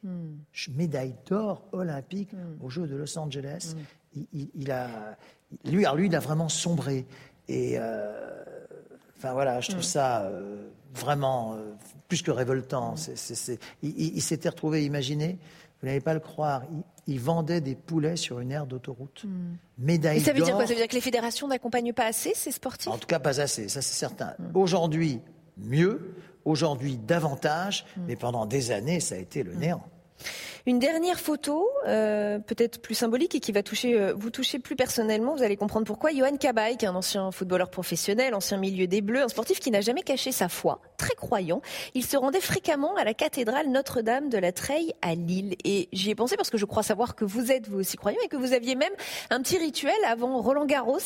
Médaille 0.74 1.14
d'or 1.26 1.62
olympique 1.72 2.30
aux 2.60 2.68
Jeux 2.68 2.88
de 2.88 2.96
Los 2.96 3.16
Angeles. 3.16 3.76
Il, 4.32 4.70
a, 4.70 5.16
lui, 5.64 5.84
lui, 5.96 6.06
il 6.06 6.16
a 6.16 6.20
vraiment 6.20 6.48
sombré. 6.48 7.06
Et 7.48 7.74
euh, 7.78 8.12
enfin 9.16 9.32
voilà, 9.32 9.60
je 9.60 9.68
trouve 9.68 9.80
mm. 9.80 9.84
ça 9.84 10.22
euh, 10.22 10.68
vraiment 10.94 11.54
euh, 11.54 11.72
plus 12.08 12.22
que 12.22 12.30
révoltant. 12.30 12.94
Mm. 12.94 13.54
il, 13.82 14.22
s'était 14.22 14.48
retrouvé, 14.48 14.84
imaginez, 14.84 15.38
vous 15.80 15.86
n'allez 15.86 16.00
pas 16.00 16.14
le 16.14 16.20
croire, 16.20 16.62
il, 17.06 17.20
vendait 17.20 17.60
des 17.60 17.74
poulets 17.74 18.16
sur 18.16 18.40
une 18.40 18.52
aire 18.52 18.66
d'autoroute. 18.66 19.24
Mm. 19.24 19.54
Médaille 19.78 20.20
ça 20.20 20.32
veut 20.32 20.42
dire 20.42 20.54
quoi? 20.54 20.66
Ça 20.66 20.74
veut 20.74 20.78
dire 20.78 20.88
que 20.88 20.94
les 20.94 21.00
fédérations 21.00 21.48
n'accompagnent 21.48 21.94
pas 21.94 22.06
assez 22.06 22.32
ces 22.34 22.52
sportifs? 22.52 22.92
En 22.92 22.98
tout 22.98 23.06
cas, 23.06 23.18
pas 23.18 23.40
assez, 23.40 23.68
ça 23.68 23.82
c'est 23.82 23.94
certain. 23.94 24.34
Aujourd'hui, 24.54 25.20
mieux. 25.56 26.14
Aujourd'hui, 26.44 26.96
davantage. 26.96 27.84
Mais 28.06 28.16
pendant 28.16 28.46
des 28.46 28.70
années, 28.70 29.00
ça 29.00 29.16
a 29.16 29.18
été 29.18 29.42
le 29.42 29.54
néant. 29.54 29.84
Une 30.66 30.78
dernière 30.78 31.18
photo, 31.18 31.68
euh, 31.86 32.38
peut-être 32.38 32.80
plus 32.80 32.94
symbolique 32.94 33.34
et 33.34 33.40
qui 33.40 33.52
va 33.52 33.62
toucher, 33.62 33.98
euh, 33.98 34.14
vous 34.14 34.30
toucher 34.30 34.58
plus 34.58 34.76
personnellement. 34.76 35.34
Vous 35.34 35.42
allez 35.42 35.56
comprendre 35.56 35.86
pourquoi. 35.86 36.10
Johan 36.12 36.36
Cabaye, 36.36 36.76
qui 36.76 36.84
est 36.84 36.88
un 36.88 36.94
ancien 36.94 37.30
footballeur 37.30 37.70
professionnel, 37.70 38.34
ancien 38.34 38.58
milieu 38.58 38.86
des 38.86 39.00
Bleus, 39.00 39.22
un 39.22 39.28
sportif 39.28 39.60
qui 39.60 39.70
n'a 39.70 39.80
jamais 39.80 40.02
caché 40.02 40.32
sa 40.32 40.48
foi, 40.48 40.80
très 40.96 41.14
croyant. 41.14 41.62
Il 41.94 42.04
se 42.04 42.16
rendait 42.16 42.40
fréquemment 42.40 42.96
à 42.96 43.04
la 43.04 43.14
cathédrale 43.14 43.68
Notre-Dame 43.68 44.28
de 44.28 44.38
la 44.38 44.52
Treille 44.52 44.92
à 45.02 45.14
Lille. 45.14 45.56
Et 45.64 45.88
j'y 45.92 46.10
ai 46.10 46.14
pensé 46.14 46.36
parce 46.36 46.50
que 46.50 46.58
je 46.58 46.64
crois 46.64 46.82
savoir 46.82 47.14
que 47.14 47.24
vous 47.24 47.50
êtes 47.50 47.68
vous 47.68 47.78
aussi 47.78 47.96
croyant 47.96 48.18
et 48.24 48.28
que 48.28 48.36
vous 48.36 48.52
aviez 48.52 48.74
même 48.74 48.92
un 49.30 49.40
petit 49.40 49.58
rituel 49.58 49.96
avant 50.06 50.40
Roland 50.40 50.66
Garros. 50.66 50.98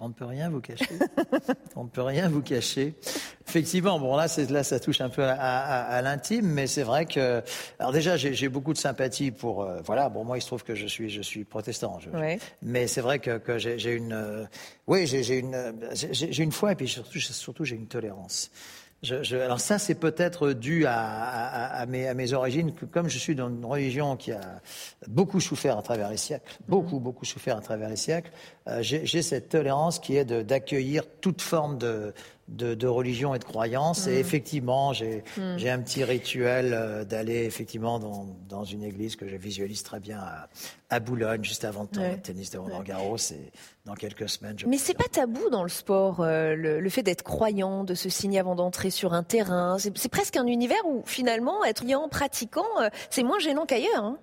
On 0.00 0.08
ne 0.08 0.12
peut 0.12 0.26
rien 0.26 0.48
vous 0.48 0.60
cacher. 0.60 0.86
On 1.76 1.84
ne 1.84 1.88
peut 1.88 2.02
rien 2.02 2.28
vous 2.28 2.40
cacher. 2.40 2.94
Effectivement, 3.48 3.98
bon 3.98 4.14
là, 4.14 4.26
là, 4.48 4.62
ça 4.62 4.78
touche 4.78 5.00
un 5.00 5.08
peu 5.08 5.24
à, 5.24 6.00
l'intime, 6.02 6.46
mais 6.46 6.68
c'est 6.68 6.84
vrai 6.84 7.06
que, 7.06 7.42
alors 7.80 7.90
déjà, 7.90 8.16
j'ai 8.16 8.48
beaucoup 8.48 8.72
de 8.72 8.78
sympathie 8.78 9.32
pour, 9.32 9.62
euh, 9.62 9.80
voilà, 9.84 10.08
bon 10.08 10.24
moi, 10.24 10.38
il 10.38 10.40
se 10.40 10.46
trouve 10.46 10.62
que 10.62 10.76
je 10.76 10.86
suis, 10.86 11.10
je 11.10 11.22
suis 11.22 11.44
protestant, 11.44 11.98
mais 12.62 12.86
c'est 12.86 13.00
vrai 13.00 13.18
que, 13.18 13.38
que 13.38 13.58
j'ai 13.58 13.92
une, 13.92 14.12
euh, 14.12 14.44
oui, 14.86 15.06
j'ai 15.06 15.38
une, 15.38 15.74
j'ai 15.92 16.42
une 16.42 16.52
foi 16.52 16.72
et 16.72 16.74
puis 16.76 16.88
surtout, 16.88 17.18
surtout 17.18 17.64
j'ai 17.64 17.76
une 17.76 17.88
tolérance. 17.88 18.50
Je, 19.02 19.36
alors 19.36 19.60
ça, 19.60 19.78
c'est 19.78 19.94
peut-être 19.94 20.52
dû 20.52 20.84
à, 20.84 20.98
à, 20.98 21.82
à, 21.82 21.86
mes, 21.86 22.08
à, 22.08 22.14
mes, 22.14 22.32
origines. 22.32 22.72
Comme 22.90 23.08
je 23.08 23.18
suis 23.18 23.36
dans 23.36 23.48
une 23.48 23.64
religion 23.64 24.16
qui 24.16 24.32
a 24.32 24.60
beaucoup 25.06 25.38
souffert 25.38 25.78
à 25.78 25.82
travers 25.82 26.10
les 26.10 26.16
siècles, 26.16 26.50
mhm. 26.60 26.66
beaucoup, 26.68 26.98
beaucoup 26.98 27.24
souffert 27.24 27.56
à 27.56 27.60
travers 27.60 27.88
les 27.88 27.96
siècles, 27.96 28.32
euh, 28.66 28.82
j'ai 28.82 29.22
cette 29.22 29.50
tolérance 29.50 30.00
qui 30.00 30.16
est 30.16 30.24
d'accueillir 30.24 31.04
toute 31.20 31.42
forme 31.42 31.78
de, 31.78 32.12
de, 32.48 32.86
religion 32.86 33.34
et 33.34 33.38
de 33.38 33.44
croyance. 33.44 34.06
Et 34.06 34.16
mm. 34.16 34.20
effectivement, 34.20 34.92
j'ai 34.92 35.22
mm. 35.36 35.56
j'ai 35.58 35.70
un 35.70 35.80
petit 35.80 36.04
rituel 36.04 36.72
euh, 36.72 37.04
d'aller 37.04 37.44
effectivement 37.44 37.98
dans, 37.98 38.26
dans, 38.48 38.64
une 38.64 38.82
église 38.82 39.16
que 39.16 39.28
je 39.28 39.36
visualise 39.36 39.82
très 39.82 40.00
bien 40.00 40.18
à, 40.18 40.48
à 40.90 41.00
Boulogne, 41.00 41.44
juste 41.44 41.64
avant 41.64 41.86
le 41.92 42.00
ouais. 42.00 42.18
tennis 42.18 42.50
de 42.50 42.58
Roland 42.58 42.82
Garros. 42.82 43.16
Et 43.16 43.52
dans 43.88 43.94
quelques 43.94 44.28
semaines. 44.28 44.56
Je 44.58 44.66
Mais 44.66 44.76
c'est 44.76 44.94
pas 44.96 45.08
tabou 45.10 45.48
dans 45.50 45.62
le 45.62 45.68
sport, 45.70 46.20
euh, 46.20 46.54
le, 46.54 46.88
fait 46.90 47.02
d'être 47.02 47.22
croyant, 47.22 47.84
de 47.84 47.94
se 47.94 48.10
signer 48.10 48.38
avant 48.38 48.54
d'entrer 48.54 48.90
sur 48.90 49.14
un 49.14 49.22
terrain. 49.22 49.78
C'est 49.78 50.10
presque 50.10 50.36
un 50.36 50.46
univers 50.46 50.86
où 50.86 51.02
finalement, 51.06 51.64
être 51.64 51.78
croyant, 51.78 52.08
pratiquant, 52.08 52.66
euh, 52.80 52.90
c'est 53.10 53.22
moins 53.22 53.38
gênant 53.38 53.64
qu'ailleurs. 53.64 54.04
Hein. 54.04 54.18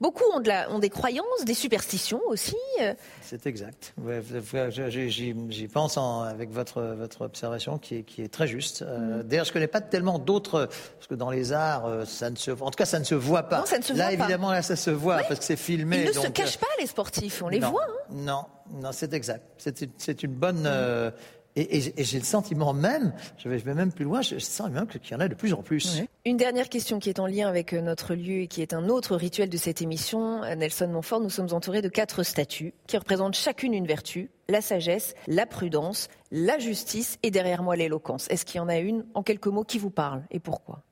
Beaucoup 0.00 0.24
ont, 0.34 0.40
de 0.40 0.48
la, 0.48 0.70
ont, 0.70 0.78
des 0.78 0.90
croyances, 0.90 1.44
des 1.46 1.54
superstitions 1.54 2.20
aussi. 2.26 2.56
Euh. 2.80 2.94
C'est 3.22 3.46
exact. 3.46 3.94
J'y 4.28 5.68
pense 5.68 5.98
avec 5.98 6.50
votre, 6.50 6.82
votre 6.82 7.22
observation 7.22 7.78
qui 7.78 7.96
est, 7.96 8.02
qui 8.02 8.22
est 8.22 8.28
très 8.28 8.46
juste. 8.46 8.82
Euh, 8.82 9.22
mm. 9.22 9.22
D'ailleurs, 9.22 9.44
je 9.46 9.50
ne 9.50 9.54
connais 9.54 9.66
pas 9.66 9.80
tellement 9.80 10.18
d'autres, 10.18 10.68
parce 10.96 11.06
que 11.08 11.14
dans 11.14 11.30
les 11.30 11.52
arts, 11.52 11.86
euh, 11.86 12.04
ça 12.04 12.28
ne 12.28 12.36
se, 12.36 12.50
en 12.50 12.70
tout 12.70 12.76
cas, 12.76 12.84
ça 12.84 12.98
ne 12.98 13.04
se 13.04 13.14
voit 13.14 13.44
pas. 13.44 13.60
Non, 13.60 13.66
ça 13.66 13.78
ne 13.78 13.82
se 13.82 13.94
là, 13.94 14.04
voit 14.04 14.12
évidemment, 14.12 14.50
là, 14.50 14.62
ça 14.62 14.76
se 14.76 14.90
voit 14.90 15.16
parce 15.18 15.40
que 15.40 15.44
c'est 15.44 15.56
filmé. 15.56 16.02
Ils 16.02 16.08
ne 16.08 16.24
se 16.24 16.28
cachent 16.28 16.58
pas, 16.58 16.66
les 16.78 16.86
sportifs, 16.86 17.42
on 17.42 17.48
les 17.48 17.60
voit. 17.60 17.86
Hein. 17.88 18.12
Non, 18.12 18.44
non, 18.70 18.90
c'est 18.92 19.14
exact. 19.14 19.44
C'est 19.56 20.22
une 20.22 20.34
bonne. 20.34 20.62
Mm. 20.62 21.12
Et, 21.56 21.80
j'ai 21.96 22.18
le 22.18 22.24
sentiment 22.24 22.74
même, 22.74 23.14
je 23.38 23.48
vais, 23.48 23.74
même 23.74 23.90
plus 23.90 24.04
loin, 24.04 24.20
je 24.20 24.38
sens 24.38 24.70
même 24.70 24.86
qu'il 24.86 25.10
y 25.10 25.14
en 25.14 25.20
a 25.20 25.28
de 25.28 25.34
plus 25.34 25.54
en 25.54 25.62
plus. 25.62 26.02
Une 26.26 26.36
dernière 26.36 26.68
question 26.68 26.98
qui 26.98 27.08
est 27.08 27.18
en 27.18 27.26
lien 27.26 27.48
avec 27.48 27.72
euh, 27.72 27.80
notre 27.80 28.14
lieu 28.14 28.42
et 28.42 28.46
qui 28.46 28.60
est 28.60 28.74
un 28.74 28.90
autre 28.90 29.16
rituel 29.16 29.48
de 29.48 29.56
cette 29.56 29.80
émission. 29.80 30.42
Euh, 30.42 30.54
Nelson 30.54 30.88
Montfort, 30.88 31.20
nous 31.20 31.30
sommes 31.30 31.52
entourés 31.52 31.80
de 31.80 31.88
quatre 31.88 32.22
statues 32.24 32.74
qui 32.86 32.98
représentent 32.98 33.36
chacune 33.36 33.72
une 33.72 33.86
vertu, 33.86 34.30
la 34.50 34.60
sagesse, 34.60 35.14
la 35.28 35.46
prudence, 35.46 36.08
la 36.30 36.58
justice 36.58 37.18
et 37.22 37.30
derrière 37.30 37.62
moi 37.62 37.74
l'éloquence. 37.74 38.28
Est-ce 38.28 38.44
qu'il 38.44 38.58
y 38.58 38.60
en 38.60 38.68
a 38.68 38.76
une, 38.76 39.06
en 39.14 39.22
quelques 39.22 39.46
mots, 39.46 39.64
qui 39.64 39.78
vous 39.78 39.90
parle 39.90 40.24
et 40.30 40.40
pourquoi? 40.40 40.82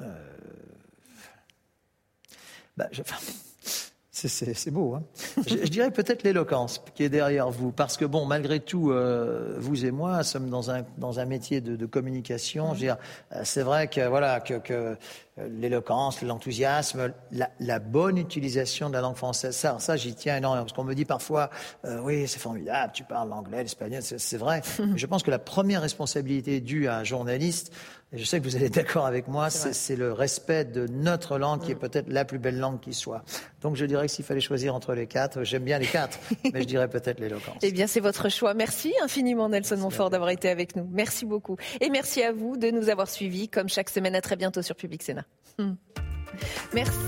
Euh... 0.00 0.12
bah, 2.76 2.88
je... 2.90 3.02
C'est 4.28 4.70
beau. 4.70 4.94
Hein 4.94 5.02
je, 5.46 5.68
dirais 5.68 5.90
peut-être 5.90 6.22
l'éloquence 6.22 6.82
qui 6.94 7.04
est 7.04 7.08
derrière 7.08 7.50
vous. 7.50 7.72
Parce 7.72 7.96
que, 7.96 8.04
bon, 8.04 8.26
malgré 8.26 8.60
tout, 8.60 8.90
euh, 8.90 9.56
vous 9.58 9.84
et 9.84 9.90
moi 9.90 10.22
sommes 10.22 10.50
dans 10.50 10.70
un, 10.70 10.84
dans 10.98 11.20
un 11.20 11.24
métier 11.24 11.60
de, 11.60 11.76
de 11.76 11.86
communication. 11.86 12.74
Mmh. 12.74 12.96
C'est 13.44 13.62
vrai 13.62 13.88
que, 13.88 14.06
voilà, 14.06 14.40
que, 14.40 14.54
que 14.54 14.96
euh, 15.38 15.48
l'éloquence, 15.48 16.22
l'enthousiasme, 16.22 17.12
la, 17.32 17.50
la, 17.58 17.80
bonne 17.80 18.18
utilisation 18.18 18.88
de 18.88 18.94
la 18.94 19.00
langue 19.00 19.16
française, 19.16 19.56
ça, 19.56 19.80
ça 19.80 19.96
j'y 19.96 20.14
tiens 20.14 20.36
énormément. 20.36 20.64
Parce 20.64 20.72
qu'on 20.72 20.84
me 20.84 20.94
dit 20.94 21.04
parfois, 21.04 21.50
euh, 21.84 22.00
oui, 22.02 22.28
c'est 22.28 22.38
formidable, 22.38 22.92
tu 22.94 23.02
parles 23.02 23.28
l'anglais, 23.28 23.64
l'espagnol, 23.64 24.00
c'est 24.02 24.36
vrai. 24.36 24.62
Mais 24.78 24.96
je 24.96 25.06
pense 25.06 25.24
que 25.24 25.32
la 25.32 25.40
première 25.40 25.82
responsabilité 25.82 26.60
due 26.60 26.86
à 26.86 26.98
un 26.98 27.04
journaliste, 27.04 27.72
et 28.14 28.18
je 28.18 28.24
sais 28.24 28.38
que 28.38 28.44
vous 28.44 28.54
allez 28.54 28.68
d'accord 28.68 29.06
avec 29.06 29.26
moi, 29.26 29.50
c'est 29.50 29.96
le 29.96 30.12
respect 30.12 30.64
de 30.64 30.86
notre 30.86 31.36
langue 31.36 31.60
qui 31.60 31.72
est 31.72 31.74
mm. 31.74 31.78
peut-être 31.78 32.08
la 32.08 32.24
plus 32.24 32.38
belle 32.38 32.58
langue 32.58 32.78
qui 32.78 32.94
soit. 32.94 33.24
Donc 33.60 33.74
je 33.74 33.84
dirais 33.84 34.06
que 34.06 34.12
s'il 34.12 34.24
fallait 34.24 34.40
choisir 34.40 34.74
entre 34.74 34.94
les 34.94 35.08
quatre, 35.08 35.42
j'aime 35.42 35.64
bien 35.64 35.78
les 35.80 35.86
quatre, 35.86 36.18
mais 36.52 36.62
je 36.62 36.66
dirais 36.66 36.88
peut-être 36.88 37.18
l'éloquence. 37.18 37.58
Eh 37.62 37.72
bien, 37.72 37.88
c'est 37.88 38.00
votre 38.00 38.28
choix. 38.28 38.54
Merci 38.54 38.94
infiniment, 39.02 39.48
Nelson 39.48 39.76
Montfort, 39.78 40.10
d'avoir 40.10 40.30
été 40.30 40.48
avec 40.48 40.76
nous. 40.76 40.88
Merci 40.92 41.26
beaucoup. 41.26 41.56
Et 41.80 41.90
merci 41.90 42.22
à 42.22 42.32
vous 42.32 42.56
de 42.56 42.70
nous 42.70 42.88
avoir 42.88 43.08
suivis, 43.08 43.48
comme 43.48 43.68
chaque 43.68 43.90
semaine. 43.90 44.14
À 44.14 44.20
très 44.20 44.36
bientôt 44.36 44.62
sur 44.62 44.76
Public 44.76 45.02
Sénat. 45.02 45.24
Hmm. 45.58 45.72
Merci, 46.72 46.98